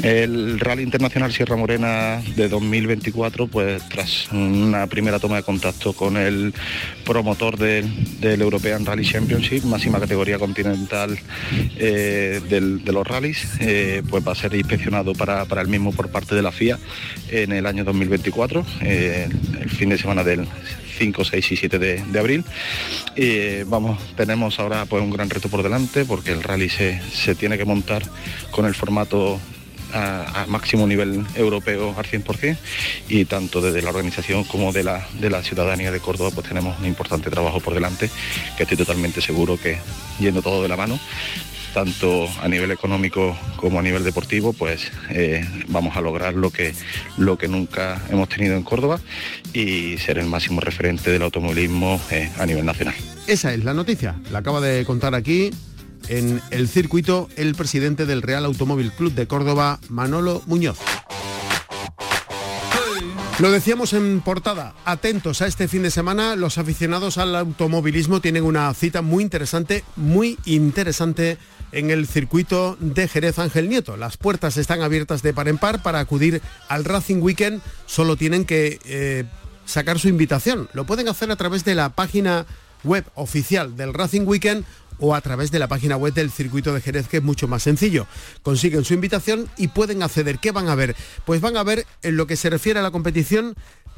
El 0.02 0.60
Rally 0.60 0.84
Internacional 0.84 1.32
Sierra 1.32 1.56
Morena 1.56 2.22
de 2.36 2.48
2024, 2.48 3.48
pues 3.48 3.82
tras 3.88 4.28
una 4.30 4.86
primera 4.86 5.18
toma 5.18 5.36
de 5.36 5.42
contacto 5.42 5.92
con 5.92 6.16
el 6.16 6.54
promotor 7.04 7.56
del, 7.58 8.20
del 8.20 8.40
European 8.40 8.86
Rally 8.86 9.04
Championship, 9.04 9.64
máxima 9.64 9.98
categoría 9.98 10.38
continental 10.38 11.18
eh, 11.78 12.40
del- 12.48 12.84
de 12.84 12.92
los 12.92 13.04
rallies, 13.06 13.48
eh, 13.58 14.02
pues 14.08 14.26
va 14.26 14.32
a 14.32 14.36
ser 14.36 14.54
inspeccionado 14.54 15.14
para, 15.14 15.44
para 15.46 15.62
el 15.62 15.68
mismo 15.68 15.92
por 15.92 16.10
parte 16.10 16.36
de 16.36 16.42
la 16.42 16.52
FIA 16.52 16.78
en 17.30 17.50
el 17.50 17.66
año 17.66 17.82
2024, 17.82 18.64
eh, 18.82 19.28
el 19.60 19.70
fin 19.70 19.88
de 19.88 19.98
semana 19.98 20.22
del 20.22 20.46
5, 20.98 21.24
6 21.24 21.52
y 21.52 21.56
7 21.56 21.78
de, 21.78 22.18
abril. 22.18 22.44
Y 23.16 23.62
vamos, 23.64 23.98
tenemos 24.16 24.60
ahora 24.60 24.84
pues 24.86 25.02
un 25.02 25.10
gran 25.10 25.28
reto 25.28 25.48
por 25.48 25.62
delante 25.64 26.04
porque 26.04 26.30
el 26.32 26.42
rally 26.42 26.68
se, 26.68 27.00
se 27.12 27.34
tiene 27.34 27.58
que 27.58 27.64
montar 27.64 28.02
con 28.52 28.64
el 28.64 28.74
formato 28.74 29.40
a, 29.92 30.46
máximo 30.48 30.86
nivel 30.86 31.24
europeo 31.34 31.94
al 31.96 32.04
100% 32.04 32.56
y 33.08 33.24
tanto 33.24 33.60
desde 33.60 33.82
la 33.82 33.90
organización 33.90 34.44
como 34.44 34.72
de 34.72 34.84
la, 34.84 35.06
de 35.20 35.30
la 35.30 35.42
ciudadanía 35.42 35.90
de 35.90 36.00
Córdoba 36.00 36.30
pues 36.34 36.48
tenemos 36.48 36.78
un 36.78 36.86
importante 36.86 37.30
trabajo 37.30 37.60
por 37.60 37.74
delante 37.74 38.10
que 38.56 38.62
estoy 38.62 38.76
totalmente 38.76 39.20
seguro 39.20 39.58
que 39.58 39.78
yendo 40.18 40.42
todo 40.42 40.62
de 40.62 40.68
la 40.68 40.76
mano 40.76 40.98
tanto 41.72 42.28
a 42.42 42.48
nivel 42.48 42.70
económico 42.70 43.36
como 43.56 43.78
a 43.78 43.82
nivel 43.82 44.02
deportivo, 44.04 44.52
pues 44.52 44.90
eh, 45.10 45.46
vamos 45.68 45.96
a 45.96 46.00
lograr 46.00 46.34
lo 46.34 46.50
que, 46.50 46.74
lo 47.16 47.36
que 47.38 47.48
nunca 47.48 48.00
hemos 48.10 48.28
tenido 48.28 48.56
en 48.56 48.62
Córdoba 48.62 49.00
y 49.52 49.98
ser 49.98 50.18
el 50.18 50.26
máximo 50.26 50.60
referente 50.60 51.10
del 51.10 51.22
automovilismo 51.22 52.00
eh, 52.10 52.30
a 52.38 52.46
nivel 52.46 52.64
nacional. 52.64 52.94
Esa 53.26 53.52
es 53.52 53.64
la 53.64 53.74
noticia, 53.74 54.16
la 54.32 54.38
acaba 54.38 54.60
de 54.60 54.84
contar 54.84 55.14
aquí 55.14 55.50
en 56.08 56.40
el 56.50 56.68
circuito 56.68 57.28
el 57.36 57.54
presidente 57.54 58.06
del 58.06 58.22
Real 58.22 58.44
Automóvil 58.44 58.92
Club 58.92 59.12
de 59.14 59.26
Córdoba, 59.26 59.80
Manolo 59.88 60.42
Muñoz. 60.46 60.78
Lo 63.38 63.52
decíamos 63.52 63.92
en 63.92 64.20
portada, 64.20 64.74
atentos 64.84 65.42
a 65.42 65.46
este 65.46 65.68
fin 65.68 65.84
de 65.84 65.92
semana, 65.92 66.34
los 66.34 66.58
aficionados 66.58 67.18
al 67.18 67.36
automovilismo 67.36 68.20
tienen 68.20 68.42
una 68.42 68.74
cita 68.74 69.00
muy 69.00 69.22
interesante, 69.22 69.84
muy 69.94 70.36
interesante 70.44 71.38
en 71.70 71.90
el 71.90 72.08
circuito 72.08 72.76
de 72.80 73.06
Jerez 73.06 73.38
Ángel 73.38 73.68
Nieto. 73.68 73.96
Las 73.96 74.16
puertas 74.16 74.56
están 74.56 74.82
abiertas 74.82 75.22
de 75.22 75.34
par 75.34 75.46
en 75.46 75.56
par 75.56 75.84
para 75.84 76.00
acudir 76.00 76.42
al 76.68 76.84
Racing 76.84 77.20
Weekend, 77.20 77.62
solo 77.86 78.16
tienen 78.16 78.44
que 78.44 78.80
eh, 78.84 79.24
sacar 79.66 80.00
su 80.00 80.08
invitación. 80.08 80.68
Lo 80.72 80.84
pueden 80.84 81.08
hacer 81.08 81.30
a 81.30 81.36
través 81.36 81.64
de 81.64 81.76
la 81.76 81.90
página 81.90 82.44
web 82.82 83.04
oficial 83.14 83.76
del 83.76 83.94
Racing 83.94 84.22
Weekend 84.22 84.64
o 84.98 85.14
a 85.14 85.20
través 85.20 85.50
de 85.50 85.58
la 85.58 85.68
página 85.68 85.96
web 85.96 86.14
del 86.14 86.30
circuito 86.30 86.72
de 86.72 86.80
Jerez, 86.80 87.08
que 87.08 87.18
es 87.18 87.22
mucho 87.22 87.48
más 87.48 87.62
sencillo. 87.62 88.06
Consiguen 88.42 88.84
su 88.84 88.94
invitación 88.94 89.48
y 89.56 89.68
pueden 89.68 90.02
acceder. 90.02 90.38
¿Qué 90.38 90.52
van 90.52 90.68
a 90.68 90.74
ver? 90.74 90.96
Pues 91.24 91.40
van 91.40 91.56
a 91.56 91.62
ver 91.62 91.86
en 92.02 92.16
lo 92.16 92.26
que 92.26 92.36
se 92.36 92.50
refiere 92.50 92.80
a 92.80 92.82
la 92.82 92.90
competición 92.90 93.54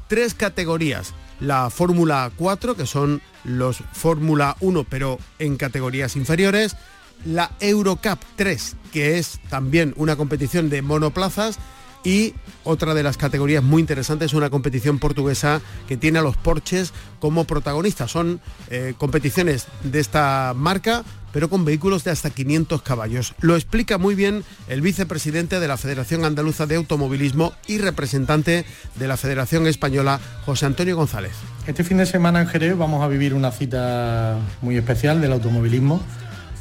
tres 0.09 0.35
categorías. 0.35 1.15
La 1.39 1.71
Fórmula 1.71 2.31
4, 2.37 2.77
que 2.77 2.87
son 2.87 3.23
los 3.45 3.79
Fórmula 3.93 4.57
1, 4.61 4.85
pero 4.91 5.19
en 5.39 5.57
categorías 5.57 6.17
inferiores. 6.17 6.77
La 7.25 7.51
Eurocup 7.61 8.19
3, 8.37 8.77
que 8.93 9.19
es 9.19 9.41
también 9.51 9.95
una 9.97 10.17
competición 10.17 10.71
de 10.71 10.83
monoplazas 10.83 11.59
y 12.05 12.35
otra 12.65 12.95
de 12.95 13.03
las 13.03 13.17
categorías 13.17 13.63
muy 13.63 13.81
interesantes 13.81 14.27
es 14.27 14.35
una 14.35 14.51
competición 14.51 14.99
portuguesa 14.99 15.61
que 15.89 15.97
tiene 15.97 16.19
a 16.19 16.23
los 16.23 16.37
Porches 16.37 16.93
como 17.19 17.45
protagonistas. 17.45 18.11
Son 18.11 18.41
eh, 18.71 18.95
competiciones 18.99 19.67
de 19.83 20.01
esta 20.01 20.53
marca, 20.57 21.05
pero 21.33 21.49
con 21.49 21.65
vehículos 21.65 22.05
de 22.05 22.11
hasta 22.11 22.31
500 22.31 22.83
caballos. 22.83 23.35
Lo 23.41 23.57
explica 23.57 23.99
muy 23.99 24.15
bien 24.15 24.45
el 24.69 24.81
vicepresidente 24.81 25.61
de 25.61 25.69
la 25.69 25.77
Federación 25.77 26.25
Andaluza 26.25 26.67
de 26.67 26.77
Automovilismo 26.77 27.53
y 27.67 27.79
representante 27.79 28.65
de 28.97 29.09
la 29.09 29.17
Federación 29.17 29.67
Española, 29.67 30.21
José 30.45 30.67
Antonio 30.67 30.97
González. 30.97 31.33
Este 31.67 31.85
fin 31.85 31.99
de 31.99 32.07
semana 32.07 32.41
en 32.41 32.49
Jerez 32.49 32.77
vamos 32.77 33.03
a 33.03 33.09
vivir 33.09 33.35
una 33.35 33.53
cita 33.53 34.39
muy 34.63 34.77
especial 34.77 35.21
del 35.21 35.33
automovilismo 35.33 36.03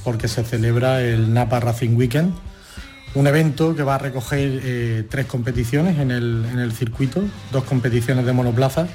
porque 0.03 0.27
se 0.27 0.43
celebra 0.43 1.01
el 1.01 1.33
Napa 1.33 1.59
Racing 1.59 1.95
Weekend, 1.95 2.33
un 3.15 3.27
evento 3.27 3.75
que 3.75 3.83
va 3.83 3.95
a 3.95 3.97
recoger 3.97 4.61
eh, 4.63 5.07
tres 5.09 5.25
competiciones 5.25 5.97
en 5.97 6.11
el, 6.11 6.71
circuito, 6.73 7.23
dos 7.51 7.63
competiciones 7.63 8.25
de 8.25 8.33
monoplaza 8.33 8.87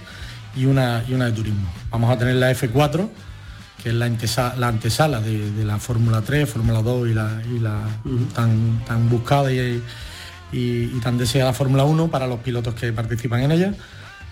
y 0.56 0.66
una, 0.66 1.04
y 1.08 1.14
una 1.14 1.26
de 1.26 1.32
turismo. 1.32 1.68
Vamos 1.90 2.10
a 2.10 2.18
tener 2.18 2.36
la 2.36 2.52
F4, 2.52 3.08
que 3.82 3.88
es 3.88 3.94
la, 3.94 4.06
antesala 4.06 5.20
de, 5.20 5.64
la 5.64 5.78
Fórmula 5.78 6.22
3, 6.22 6.48
Fórmula 6.48 6.80
2 6.80 7.08
y 7.08 7.14
la, 7.14 7.80
tan, 8.34 8.84
tan 8.86 9.08
buscada 9.10 9.52
y, 9.52 9.82
tan 11.02 11.18
deseada 11.18 11.52
Fórmula 11.52 11.84
1 11.84 12.08
para 12.08 12.26
los 12.28 12.38
pilotos 12.40 12.74
que 12.74 12.92
participan 12.92 13.42
en 13.42 13.52
ella. 13.52 13.74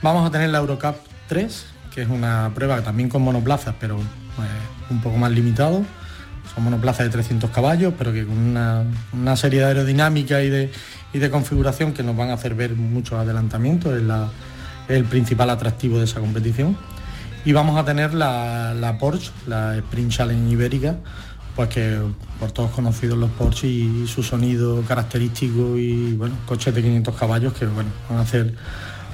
Vamos 0.01 0.27
a 0.27 0.31
tener 0.31 0.51
la 0.51 0.59
Eurocup 0.59 0.97
3, 1.29 1.67
que 1.93 2.03
es 2.03 2.09
una 2.09 2.53
prueba 2.55 2.81
también 2.83 3.09
con 3.09 3.23
monoplazas, 3.23 3.75
pero 3.81 3.99
eh, 3.99 4.91
un 4.91 5.01
poco 5.03 5.19
más 5.19 5.33
limitado 5.33 5.85
son 6.55 6.65
monoplazas 6.65 7.07
de 7.07 7.11
300 7.11 7.51
caballos, 7.51 7.95
pero 7.97 8.13
que 8.13 8.27
con 8.27 8.37
una, 8.37 9.37
serie 9.37 9.61
de 9.61 9.67
aerodinámica 9.67 10.43
y 10.43 10.51
de, 10.51 10.71
de, 11.13 11.31
configuración 11.31 11.93
que 11.93 12.03
nos 12.03 12.17
van 12.17 12.31
a 12.31 12.35
hacer 12.35 12.55
ver 12.55 12.75
muchos 12.75 13.19
adelantamientos, 13.19 13.95
es, 13.95 14.03
el 14.89 15.05
principal 15.05 15.51
atractivo 15.51 15.99
de 15.99 16.05
esa 16.05 16.21
competición. 16.21 16.77
Y 17.45 17.53
vamos 17.53 17.79
a 17.79 17.85
tener 17.85 18.15
la, 18.15 18.97
Porsche, 19.01 19.33
la 19.47 19.77
Sprint 19.77 20.13
Challenge 20.13 20.53
Ibérica, 20.53 20.97
pues 21.57 21.69
que 21.69 21.99
por 22.39 22.53
todos 22.53 22.71
conocidos 22.71 23.19
los 23.19 23.31
Porsche 23.31 23.67
y, 23.67 24.07
su 24.07 24.23
sonido 24.23 24.83
característico 24.83 25.77
y 25.77 26.13
bueno, 26.13 26.37
coches 26.47 26.75
de 26.75 26.83
500 26.83 27.17
caballos 27.17 27.53
que 27.55 27.67
bueno, 27.67 27.91
van 28.09 28.19
a 28.19 28.23
hacer 28.23 28.55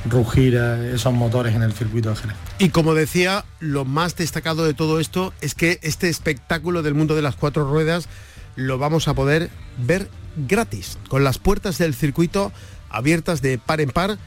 rugir 0.09 0.55
esos 0.55 1.13
motores 1.13 1.55
en 1.55 1.63
el 1.63 1.73
circuito 1.73 2.11
de 2.11 2.17
Jerez. 2.17 2.37
Y 2.59 2.69
como 2.71 2.95
decía, 2.95 3.45
lo 3.61 3.85
más 3.85 4.17
destacado 4.17 4.65
de 4.65 4.75
todo 4.75 5.01
esto 5.01 5.33
es 5.41 5.55
que 5.55 5.79
este 5.83 6.09
espectáculo 6.09 6.83
del 6.83 6.95
mundo 6.95 7.15
de 7.15 7.23
las 7.23 7.37
cuatro 7.37 7.69
ruedas 7.69 8.09
lo 8.57 8.79
vamos 8.79 9.09
a 9.09 9.15
poder 9.15 9.51
ver 9.79 10.09
gratis, 10.37 10.99
con 11.09 11.25
las 11.25 11.39
puertas 11.39 11.79
del 11.79 11.95
circuito 11.95 12.53
abiertas 12.91 13.43
de 13.43 13.59
par 13.59 13.81
en 13.81 13.91
par. 13.91 14.19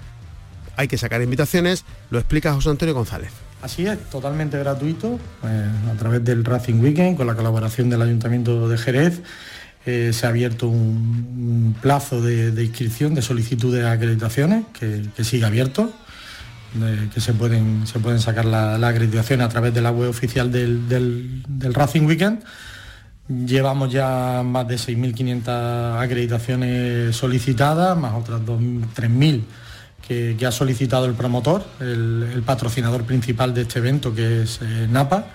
Hay 0.78 0.88
que 0.88 0.98
sacar 0.98 1.22
invitaciones, 1.22 1.86
lo 2.10 2.20
explica 2.20 2.54
José 2.54 2.70
Antonio 2.70 2.94
González. 2.94 3.32
Así 3.62 3.86
es, 3.86 4.00
totalmente 4.10 4.58
gratuito, 4.58 5.20
eh, 5.44 5.70
a 5.92 5.98
través 5.98 6.24
del 6.24 6.44
Racing 6.44 6.82
Weekend, 6.82 7.18
con 7.18 7.28
la 7.28 7.36
colaboración 7.36 7.90
del 7.90 8.02
Ayuntamiento 8.02 8.68
de 8.68 8.78
Jerez 8.78 9.22
eh, 9.86 10.12
se 10.14 10.26
ha 10.28 10.30
abierto 10.30 10.68
un, 10.68 11.76
plazo 11.82 12.22
de, 12.22 12.64
inscripción 12.64 13.16
de 13.16 13.22
solicitud 13.22 13.74
de 13.74 13.88
acreditaciones 13.88 14.66
que, 14.78 15.24
sigue 15.24 15.46
abierto, 15.46 15.92
que 17.14 17.20
se 17.20 17.34
pueden, 17.34 17.88
se 17.88 18.00
pueden 18.00 18.20
sacar 18.20 18.46
la, 18.46 18.76
acreditación 18.88 19.42
a 19.42 19.50
través 19.50 19.74
de 19.74 19.82
la 19.82 19.92
web 19.92 20.10
oficial 20.10 20.52
del, 20.52 21.44
Racing 21.74 22.02
Weekend. 22.02 22.44
Llevamos 23.28 23.92
ya 23.92 24.44
más 24.44 24.68
de 24.68 24.76
6.500 24.76 26.00
acreditaciones 26.00 27.16
solicitadas, 27.16 27.98
más 27.98 28.14
otras 28.14 28.42
3.000 28.42 29.42
que, 30.06 30.36
que, 30.38 30.46
ha 30.46 30.52
solicitado 30.52 31.06
el 31.06 31.14
promotor, 31.14 31.66
el, 31.80 32.44
patrocinador 32.46 33.04
principal 33.04 33.54
de 33.54 33.62
este 33.62 33.80
evento, 33.80 34.14
que 34.14 34.44
es 34.44 34.60
eh, 34.62 34.88
NAPA 34.92 35.26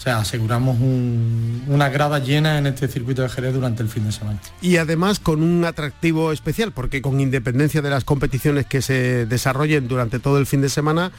o 0.00 0.02
sea, 0.02 0.16
aseguramos 0.16 0.78
una 0.80 1.90
grada 1.90 2.20
llena 2.20 2.56
en 2.56 2.66
este 2.66 2.88
circuito 2.88 3.20
de 3.20 3.28
Jerez 3.28 3.52
durante 3.52 3.82
el 3.82 3.90
fin 3.90 4.06
de 4.06 4.12
semana. 4.12 4.40
Y 4.62 4.78
además 4.78 5.20
con 5.20 5.42
un 5.42 5.62
atractivo 5.66 6.32
especial, 6.32 6.72
porque 6.72 7.02
con 7.02 7.20
independencia 7.20 7.82
de 7.82 7.90
las 7.90 8.04
competiciones 8.04 8.64
que 8.64 8.80
se 8.80 9.26
desarrollen 9.26 9.88
durante 9.88 10.18
todo 10.18 10.38
el 10.38 10.46
fin 10.46 10.62
de 10.62 10.70
semana, 10.70 11.12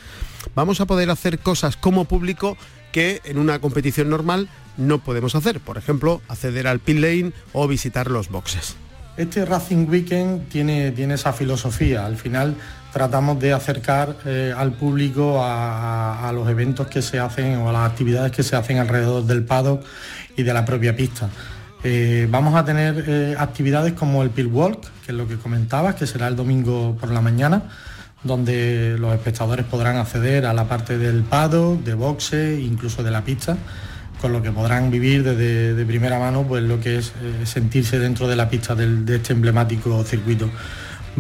vamos 0.56 0.82
a 0.82 0.88
poder 0.88 1.12
hacer 1.12 1.38
cosas 1.38 1.78
como 1.78 2.06
público 2.06 2.58
que 2.91 3.22
en 3.26 3.38
una 3.38 3.60
competición 3.60 4.10
normal 4.10 4.50
no 4.78 4.98
podemos 4.98 5.36
hacer. 5.36 5.60
Por 5.60 5.78
ejemplo, 5.78 6.20
acceder 6.28 6.65
al 6.65 6.80
pit 6.80 6.98
lane 6.98 7.34
o 7.54 7.67
visitar 7.67 8.10
los 8.10 8.30
boxes. 8.30 8.76
Este 9.17 9.45
Racing 9.45 9.88
Weekend 9.89 10.47
tiene, 10.47 10.91
tiene 10.91 11.15
esa 11.15 11.34
filosofía. 11.34 12.06
Al 12.06 12.15
final 12.15 12.56
tratamos 12.93 13.39
de 13.39 13.54
acercar 13.54 14.15
eh, 14.26 14.54
al 14.56 14.74
público 14.74 15.39
a, 15.43 16.32
los 16.34 16.47
eventos 16.50 16.88
que 16.88 17.02
se 17.02 17.19
hacen 17.19 17.58
o 17.58 17.69
a 17.69 17.74
las 17.74 17.91
actividades 17.91 18.32
que 18.32 18.43
se 18.43 18.56
hacen 18.56 18.78
alrededor 18.78 19.26
del 19.26 19.43
paddock 19.43 19.84
y 20.38 20.43
de 20.43 20.54
la 20.54 20.63
propia 20.63 20.95
pista. 20.95 21.30
Eh, 21.84 22.28
vamos 22.30 22.56
a 22.56 22.63
tener 22.63 23.04
eh, 23.08 23.36
actividades 23.38 23.93
como 23.93 24.24
el 24.24 24.30
Pit 24.30 24.47
Walk, 24.50 24.82
que 25.06 25.12
es 25.12 25.17
lo 25.17 25.28
que 25.28 25.36
comentabas, 25.36 25.95
que 25.95 26.08
será 26.08 26.28
el 26.28 26.36
domingo 26.36 26.95
por 27.00 27.12
la 27.12 27.21
mañana, 27.21 27.63
donde 28.24 28.95
los 29.00 29.13
espectadores 29.13 29.65
podrán 29.65 29.97
acceder 29.97 30.45
a 30.45 30.54
la 30.54 30.65
parte 30.65 30.97
del 30.97 31.24
paddock, 31.24 31.84
de 31.84 31.95
boxe, 31.95 32.62
incluso 32.62 33.04
de 33.04 33.12
la 33.12 33.24
pista, 33.24 33.58
con 34.22 34.32
lo 34.32 34.42
que 34.42 34.52
podrán 34.52 34.92
vivir 34.92 35.24
desde 35.24 35.74
de 35.74 35.86
primera 35.86 36.20
mano 36.20 36.46
pues, 36.48 36.64
lo 36.64 36.80
que 36.80 37.00
es 37.00 37.12
sentirse 37.44 37.98
dentro 37.98 38.28
de 38.28 38.36
la 38.36 38.50
pista 38.50 38.76
de 38.76 39.16
este 39.16 39.34
emblemático 39.34 40.04
circuito. 40.04 40.50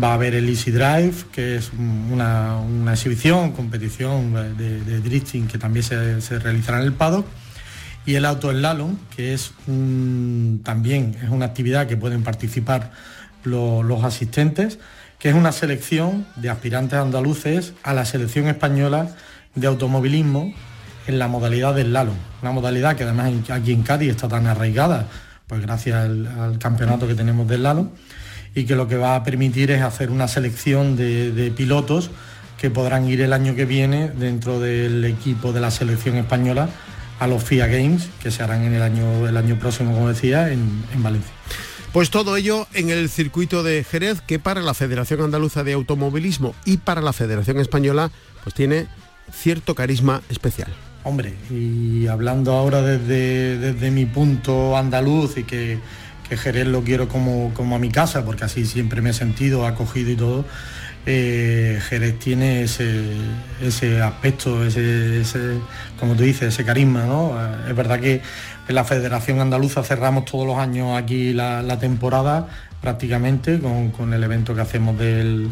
Va 0.01 0.11
a 0.11 0.13
haber 0.13 0.35
el 0.35 0.47
Easy 0.47 0.71
Drive, 0.71 1.25
que 1.33 1.57
es 1.57 1.71
una, 1.73 2.61
exhibición, 2.91 3.51
competición 3.51 4.33
de, 4.57 4.99
drifting 5.01 5.47
que 5.47 5.57
también 5.57 5.83
se, 5.83 6.39
realizará 6.39 6.79
en 6.79 6.85
el 6.85 6.93
paddock. 6.93 7.25
Y 8.05 8.15
el 8.15 8.25
auto 8.25 8.51
slalom, 8.51 8.97
que 9.15 9.33
es 9.33 9.51
también 10.63 11.17
es 11.21 11.29
una 11.29 11.45
actividad 11.45 11.87
que 11.87 11.97
pueden 11.97 12.23
participar 12.23 12.91
los 13.43 14.03
asistentes, 14.03 14.79
que 15.19 15.29
es 15.29 15.35
una 15.35 15.51
selección 15.51 16.25
de 16.37 16.49
aspirantes 16.49 16.97
andaluces 16.97 17.73
a 17.83 17.93
la 17.93 18.05
selección 18.05 18.47
española 18.47 19.15
de 19.55 19.67
automovilismo 19.67 20.53
en 21.07 21.19
la 21.19 21.27
modalidad 21.27 21.75
del 21.75 21.87
slalom. 21.87 22.15
Una 22.41 22.51
modalidad 22.51 22.95
que 22.95 23.03
además 23.03 23.31
aquí 23.49 23.71
en 23.71 23.83
Cádiz 23.83 24.11
está 24.11 24.27
tan 24.27 24.47
arraigada, 24.47 25.07
pues 25.47 25.61
gracias 25.61 25.95
al, 25.95 26.57
campeonato 26.59 27.07
que 27.07 27.15
tenemos 27.15 27.47
del 27.47 27.61
slalom 27.61 27.89
y 28.55 28.65
que 28.65 28.75
lo 28.75 28.87
que 28.87 28.97
va 28.97 29.15
a 29.15 29.23
permitir 29.23 29.71
es 29.71 29.81
hacer 29.81 30.11
una 30.11 30.27
selección 30.27 30.95
de, 30.95 31.53
pilotos 31.55 32.11
que 32.57 32.69
podrán 32.69 33.07
ir 33.07 33.21
el 33.21 33.33
año 33.33 33.55
que 33.55 33.65
viene 33.65 34.09
dentro 34.09 34.59
del 34.59 35.03
equipo 35.05 35.51
de 35.51 35.61
la 35.61 35.71
selección 35.71 36.15
española 36.17 36.69
a 37.19 37.27
los 37.27 37.43
FIA 37.43 37.67
Games, 37.67 38.09
que 38.21 38.31
se 38.31 38.43
harán 38.43 38.63
en 38.63 38.73
el 38.73 38.81
año, 38.81 39.27
el 39.27 39.37
año 39.37 39.57
próximo, 39.57 39.93
como 39.93 40.09
decía, 40.09 40.51
en, 40.51 40.83
en 40.93 41.03
Valencia. 41.03 41.31
Pues 41.93 42.09
todo 42.09 42.37
ello 42.37 42.67
en 42.73 42.89
el 42.89 43.09
circuito 43.09 43.63
de 43.63 43.83
Jerez, 43.83 44.21
que 44.21 44.39
para 44.39 44.61
la 44.61 44.73
Federación 44.73 45.21
Andaluza 45.21 45.63
de 45.63 45.73
Automovilismo 45.73 46.55
y 46.65 46.77
para 46.77 47.01
la 47.01 47.13
Federación 47.13 47.59
Española, 47.59 48.11
pues 48.43 48.55
tiene 48.55 48.87
cierto 49.31 49.75
carisma 49.75 50.21
especial. 50.29 50.71
Hombre, 51.03 51.33
y 51.49 52.05
hablando 52.07 52.53
ahora 52.53 52.81
desde, 52.83 53.57
desde 53.57 53.89
mi 53.89 54.05
punto 54.05 54.77
andaluz 54.77 55.35
y 55.37 55.43
que, 55.43 55.79
que 56.29 56.37
Jerez 56.37 56.67
lo 56.67 56.83
quiero 56.83 57.07
como, 57.07 57.51
como 57.55 57.75
a 57.75 57.79
mi 57.79 57.89
casa, 57.89 58.23
porque 58.23 58.43
así 58.43 58.65
siempre 58.67 59.01
me 59.01 59.09
he 59.09 59.13
sentido 59.13 59.65
acogido 59.65 60.11
y 60.11 60.15
todo, 60.15 60.45
eh, 61.07 61.79
Jerez 61.89 62.19
tiene 62.19 62.61
ese, 62.61 63.01
ese 63.63 63.99
aspecto, 63.99 64.63
ese, 64.63 65.21
ese, 65.21 65.39
como 65.99 66.13
tú 66.13 66.21
dices, 66.21 66.49
ese 66.53 66.63
carisma, 66.63 67.05
¿no? 67.05 67.31
Eh, 67.35 67.69
Es 67.71 67.75
verdad 67.75 67.99
que 67.99 68.21
en 68.67 68.75
la 68.75 68.83
Federación 68.83 69.39
Andaluza 69.39 69.81
cerramos 69.83 70.25
todos 70.25 70.45
los 70.45 70.57
años 70.59 70.95
aquí 70.95 71.33
la, 71.33 71.79
temporada 71.79 72.47
prácticamente 72.79 73.59
con, 73.59 73.89
con 73.89 74.13
el 74.13 74.23
evento 74.23 74.53
que 74.53 74.61
hacemos 74.61 74.99
del, 74.99 75.49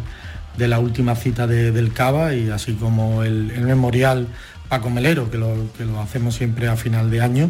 de 0.57 0.67
la 0.67 0.77
última 0.77 1.15
cita 1.15 1.47
de- 1.47 1.71
del 1.71 1.91
Cava 1.91 2.35
y 2.35 2.49
así 2.51 2.73
como 2.73 3.23
el 3.23 3.45
memorial 3.61 4.27
Paco 4.69 4.89
Melero, 4.89 5.29
que 5.29 5.37
lo, 5.37 5.55
que 5.77 5.85
lo 5.85 5.99
hacemos 5.99 6.35
siempre 6.35 6.67
a 6.67 6.75
final 6.77 7.11
de 7.11 7.21
año. 7.21 7.49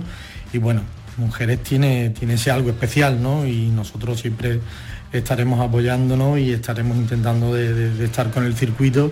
Y 0.53 0.57
bueno, 0.57 0.81
Mujeres 1.17 1.61
tiene, 1.61 2.11
tiene 2.11 2.35
ese 2.35 2.49
algo 2.49 2.69
especial, 2.69 3.21
¿no? 3.21 3.45
Y 3.45 3.67
nosotros 3.67 4.21
siempre 4.21 4.61
estaremos 5.11 5.59
apoyándonos 5.59 6.39
y 6.39 6.53
estaremos 6.53 6.95
intentando 6.95 7.53
de 7.53 8.05
estar 8.05 8.31
con 8.31 8.45
el 8.45 8.55
circuito 8.55 9.11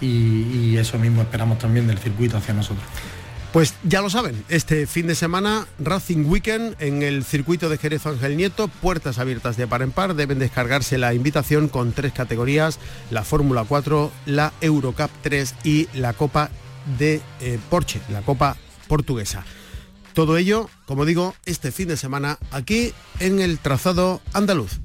y, 0.00 0.06
y 0.06 0.76
eso 0.76 0.98
mismo 0.98 1.22
esperamos 1.22 1.58
también 1.58 1.86
del 1.86 1.98
circuito 1.98 2.36
hacia 2.36 2.54
nosotros. 2.54 2.84
Pues 3.52 3.74
ya 3.82 4.02
lo 4.02 4.10
saben, 4.10 4.44
este 4.50 4.86
fin 4.86 5.06
de 5.06 5.14
semana 5.14 5.66
Racing 5.78 6.26
Weekend 6.26 6.76
en 6.80 7.02
el 7.02 7.24
circuito 7.24 7.70
de 7.70 7.78
Jerez 7.78 8.04
Ángel 8.04 8.36
Nieto, 8.36 8.68
puertas 8.68 9.18
abiertas 9.18 9.56
de 9.56 9.66
par 9.66 9.80
en 9.80 9.90
par, 9.90 10.14
deben 10.14 10.38
descargarse 10.38 10.98
la 10.98 11.14
invitación 11.14 11.68
con 11.68 11.92
tres 11.92 12.12
categorías, 12.12 12.78
la 13.10 13.24
Fórmula 13.24 13.64
4, 13.66 14.12
la 14.26 14.52
Eurocup 14.60 15.10
3 15.22 15.54
y 15.64 15.88
la 15.94 16.12
Copa 16.12 16.50
de 16.98 17.20
eh, 17.40 17.58
Porsche, 17.70 18.00
la 18.10 18.22
Copa 18.22 18.56
portuguesa. 18.86 19.44
Todo 20.14 20.36
ello, 20.36 20.68
como 20.86 21.04
digo, 21.04 21.34
este 21.44 21.70
fin 21.70 21.88
de 21.88 21.96
semana 21.96 22.38
aquí 22.50 22.92
en 23.20 23.40
el 23.40 23.58
trazado 23.58 24.20
andaluz. 24.32 24.80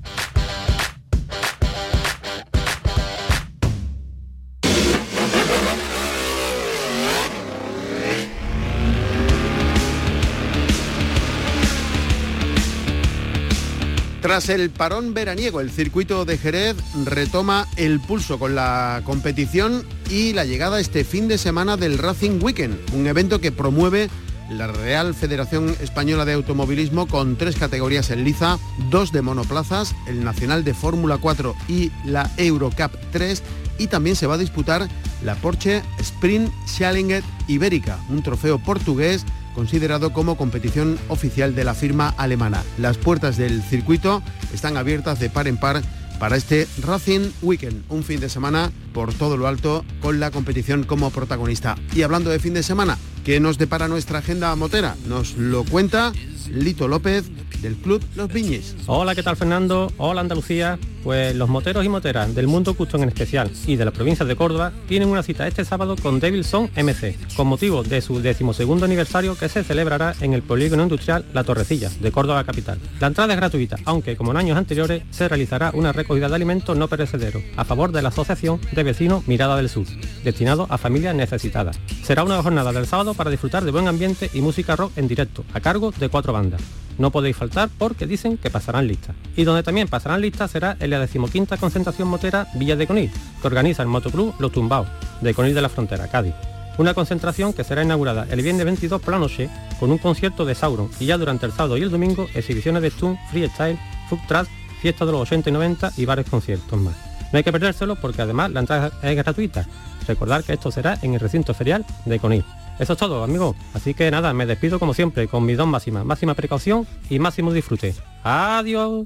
Tras 14.23 14.47
el 14.47 14.69
parón 14.69 15.13
veraniego, 15.13 15.59
el 15.59 15.69
circuito 15.69 16.23
de 16.23 16.37
Jerez 16.37 16.77
retoma 17.03 17.67
el 17.75 17.99
pulso 17.99 18.39
con 18.39 18.55
la 18.55 19.01
competición 19.03 19.83
y 20.09 20.31
la 20.31 20.45
llegada 20.45 20.79
este 20.79 21.03
fin 21.03 21.27
de 21.27 21.37
semana 21.37 21.75
del 21.75 21.97
Racing 21.97 22.41
Weekend, 22.41 22.79
un 22.93 23.05
evento 23.05 23.41
que 23.41 23.51
promueve 23.51 24.09
la 24.49 24.67
Real 24.67 25.13
Federación 25.13 25.75
Española 25.81 26.23
de 26.23 26.31
Automovilismo 26.31 27.05
con 27.05 27.35
tres 27.35 27.57
categorías 27.57 28.11
en 28.11 28.23
liza, 28.23 28.59
dos 28.89 29.11
de 29.11 29.21
monoplazas, 29.21 29.93
el 30.07 30.23
Nacional 30.23 30.63
de 30.63 30.73
Fórmula 30.73 31.17
4 31.17 31.53
y 31.67 31.91
la 32.05 32.31
Eurocup 32.37 32.93
3 33.11 33.43
y 33.77 33.87
también 33.87 34.15
se 34.15 34.25
va 34.25 34.35
a 34.35 34.37
disputar 34.37 34.87
la 35.25 35.35
Porsche 35.35 35.83
Sprint 35.99 36.49
Challenger 36.65 37.23
Ibérica, 37.49 37.99
un 38.09 38.23
trofeo 38.23 38.57
portugués 38.57 39.25
considerado 39.53 40.13
como 40.13 40.37
competición 40.37 40.97
oficial 41.07 41.55
de 41.55 41.63
la 41.63 41.73
firma 41.73 42.13
alemana. 42.17 42.63
Las 42.77 42.97
puertas 42.97 43.37
del 43.37 43.61
circuito 43.63 44.21
están 44.53 44.77
abiertas 44.77 45.19
de 45.19 45.29
par 45.29 45.47
en 45.47 45.57
par 45.57 45.81
para 46.19 46.37
este 46.37 46.67
Racing 46.81 47.31
Weekend, 47.41 47.83
un 47.89 48.03
fin 48.03 48.19
de 48.19 48.29
semana 48.29 48.71
por 48.93 49.13
todo 49.13 49.35
lo 49.37 49.47
alto 49.47 49.83
con 50.01 50.19
la 50.19 50.31
competición 50.31 50.83
como 50.83 51.11
protagonista. 51.11 51.75
Y 51.93 52.03
hablando 52.03 52.29
de 52.29 52.39
fin 52.39 52.53
de 52.53 52.63
semana, 52.63 52.97
¿qué 53.25 53.39
nos 53.39 53.57
depara 53.57 53.87
nuestra 53.87 54.19
agenda 54.19 54.55
motera? 54.55 54.95
Nos 55.07 55.35
lo 55.37 55.63
cuenta 55.63 56.13
Lito 56.49 56.87
López 56.87 57.25
del 57.63 57.75
Club 57.77 58.03
Los 58.15 58.31
Viñes. 58.31 58.75
Hola, 58.85 59.15
¿qué 59.15 59.23
tal 59.23 59.37
Fernando? 59.37 59.91
Hola 59.97 60.21
Andalucía. 60.21 60.77
Pues 61.03 61.35
los 61.35 61.49
moteros 61.49 61.83
y 61.83 61.89
moteras 61.89 62.33
del 62.33 62.47
mundo 62.47 62.75
custom 62.75 63.03
en 63.03 63.09
especial 63.09 63.51
y 63.67 63.75
de 63.75 63.83
la 63.83 63.91
provincia 63.91 64.25
de 64.25 64.37
Córdoba 64.37 64.71
tienen 64.87 65.09
una 65.09 65.21
cita 65.21 65.45
este 65.45 65.65
sábado 65.65 65.97
con 66.01 66.21
Devilson 66.21 66.69
MC, 66.77 67.17
con 67.35 67.47
motivo 67.47 67.83
de 67.83 68.01
su 68.01 68.21
decimosegundo 68.21 68.85
aniversario 68.85 69.35
que 69.37 69.49
se 69.49 69.65
celebrará 69.65 70.15
en 70.21 70.33
el 70.33 70.43
polígono 70.43 70.83
industrial 70.83 71.25
La 71.33 71.43
Torrecilla, 71.43 71.89
de 71.99 72.11
Córdoba 72.11 72.45
capital. 72.45 72.79
La 73.01 73.07
entrada 73.07 73.33
es 73.33 73.39
gratuita, 73.39 73.77
aunque 73.83 74.15
como 74.15 74.31
en 74.31 74.37
años 74.37 74.57
anteriores 74.57 75.03
se 75.11 75.27
realizará 75.27 75.71
una 75.73 75.91
recogida 75.91 76.29
de 76.29 76.35
alimentos 76.35 76.77
no 76.77 76.87
perecederos 76.87 77.43
a 77.57 77.65
favor 77.65 77.91
de 77.91 78.01
la 78.01 78.09
Asociación 78.09 78.61
de 78.71 78.83
Vecinos 78.83 79.27
Mirada 79.27 79.57
del 79.57 79.67
Sur, 79.67 79.85
destinado 80.23 80.67
a 80.69 80.77
familias 80.77 81.15
necesitadas. 81.15 81.77
Será 82.03 82.23
una 82.23 82.41
jornada 82.41 82.71
del 82.71 82.87
sábado 82.87 83.13
para 83.13 83.31
disfrutar 83.31 83.65
de 83.65 83.71
buen 83.71 83.89
ambiente 83.89 84.29
y 84.33 84.39
música 84.39 84.77
rock 84.77 84.97
en 84.97 85.09
directo, 85.09 85.43
a 85.53 85.59
cargo 85.59 85.91
de 85.91 86.07
cuatro 86.07 86.31
bandas. 86.31 86.61
No 86.97 87.11
podéis 87.11 87.35
faltar 87.35 87.69
porque 87.77 88.07
dicen 88.07 88.37
que 88.37 88.49
pasarán 88.49 88.87
listas. 88.87 89.15
Y 89.35 89.43
donde 89.43 89.63
también 89.63 89.87
pasarán 89.87 90.21
listas 90.21 90.51
será 90.51 90.77
en 90.79 90.89
la 90.89 90.99
decimoquinta 90.99 91.57
concentración 91.57 92.07
motera 92.07 92.47
Villa 92.55 92.75
de 92.75 92.87
Conil, 92.87 93.11
que 93.41 93.47
organiza 93.47 93.81
el 93.81 93.89
Motoclub 93.89 94.35
Los 94.39 94.51
Tumbaos, 94.51 94.87
de 95.21 95.33
Conil 95.33 95.53
de 95.53 95.61
la 95.61 95.69
Frontera, 95.69 96.07
Cádiz. 96.07 96.33
Una 96.77 96.93
concentración 96.93 97.53
que 97.53 97.63
será 97.63 97.83
inaugurada 97.83 98.25
el 98.31 98.41
viernes 98.41 98.65
22 98.65 99.01
por 99.01 99.13
la 99.13 99.19
noche 99.19 99.49
con 99.79 99.91
un 99.91 99.99
concierto 99.99 100.43
de 100.43 100.55
Sauron 100.55 100.89
y 100.99 101.05
ya 101.05 101.17
durante 101.17 101.45
el 101.45 101.51
sábado 101.51 101.77
y 101.77 101.83
el 101.83 101.91
domingo 101.91 102.27
exhibiciones 102.33 102.81
de 102.81 102.89
Stun, 102.89 103.17
Freestyle, 103.29 103.77
Food 104.09 104.19
Truck, 104.27 104.47
fiesta 104.81 105.05
de 105.05 105.11
los 105.11 105.21
80 105.21 105.49
y 105.49 105.53
90 105.53 105.91
y 105.97 106.05
varios 106.05 106.29
conciertos 106.29 106.79
más. 106.79 106.95
No 107.31 107.37
hay 107.37 107.43
que 107.43 107.51
perdérselo 107.51 107.95
porque 107.95 108.21
además 108.21 108.51
la 108.51 108.61
entrada 108.61 108.91
es 109.01 109.15
gratuita. 109.15 109.67
Recordar 110.07 110.43
que 110.43 110.53
esto 110.53 110.71
será 110.71 110.97
en 111.01 111.13
el 111.13 111.19
recinto 111.19 111.53
ferial 111.53 111.85
de 112.05 112.19
Conil. 112.19 112.43
Eso 112.79 112.93
es 112.93 112.99
todo, 112.99 113.23
amigos. 113.23 113.55
Así 113.73 113.93
que 113.93 114.09
nada, 114.11 114.33
me 114.33 114.45
despido 114.45 114.79
como 114.79 114.93
siempre 114.93 115.27
con 115.27 115.45
mis 115.45 115.57
dos 115.57 115.67
máximas. 115.67 116.05
Máxima 116.05 116.33
precaución 116.33 116.87
y 117.09 117.19
máximo 117.19 117.53
disfrute. 117.53 117.93
Adiós. 118.23 119.05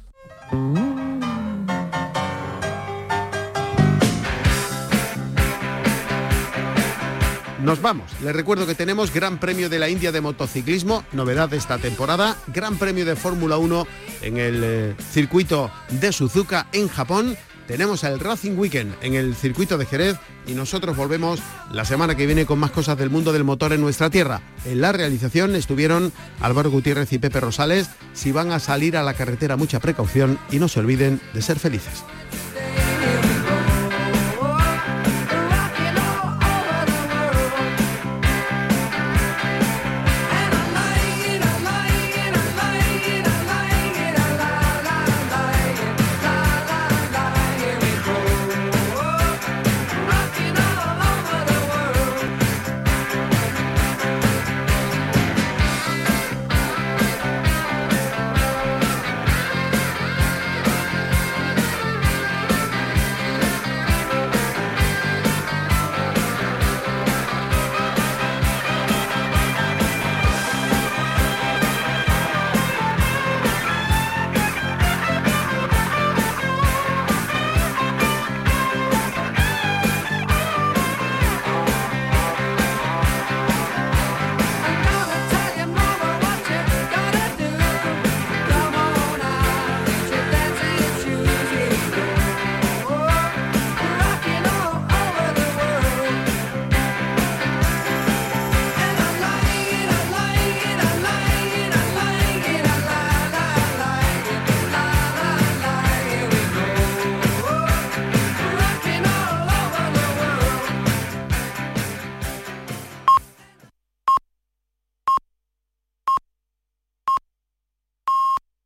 Nos 7.67 7.81
vamos. 7.81 8.09
Les 8.21 8.33
recuerdo 8.33 8.65
que 8.65 8.75
tenemos 8.75 9.13
Gran 9.13 9.39
Premio 9.39 9.67
de 9.67 9.77
la 9.77 9.89
India 9.89 10.13
de 10.13 10.21
motociclismo, 10.21 11.03
novedad 11.11 11.49
de 11.49 11.57
esta 11.57 11.77
temporada, 11.77 12.37
Gran 12.47 12.77
Premio 12.77 13.03
de 13.03 13.17
Fórmula 13.17 13.57
1 13.57 13.85
en 14.21 14.37
el 14.37 14.61
eh, 14.63 14.95
circuito 15.11 15.69
de 15.89 16.13
Suzuka 16.13 16.67
en 16.71 16.87
Japón. 16.87 17.35
Tenemos 17.67 18.05
el 18.05 18.19
Racing 18.19 18.57
Weekend 18.57 18.95
en 19.01 19.13
el 19.13 19.35
circuito 19.35 19.77
de 19.77 19.85
Jerez 19.85 20.15
y 20.47 20.53
nosotros 20.53 20.95
volvemos 20.95 21.41
la 21.71 21.83
semana 21.83 22.15
que 22.15 22.25
viene 22.25 22.45
con 22.45 22.59
más 22.59 22.71
cosas 22.71 22.97
del 22.97 23.09
mundo 23.09 23.33
del 23.33 23.43
motor 23.43 23.73
en 23.73 23.81
nuestra 23.81 24.09
tierra. 24.09 24.41
En 24.63 24.79
la 24.79 24.93
realización 24.93 25.53
estuvieron 25.53 26.13
Álvaro 26.39 26.71
Gutiérrez 26.71 27.11
y 27.11 27.19
Pepe 27.19 27.41
Rosales. 27.41 27.89
Si 28.13 28.31
van 28.31 28.53
a 28.53 28.59
salir 28.59 28.95
a 28.95 29.03
la 29.03 29.15
carretera, 29.15 29.57
mucha 29.57 29.81
precaución 29.81 30.39
y 30.49 30.59
no 30.59 30.69
se 30.69 30.79
olviden 30.79 31.19
de 31.33 31.41
ser 31.41 31.59
felices. 31.59 32.05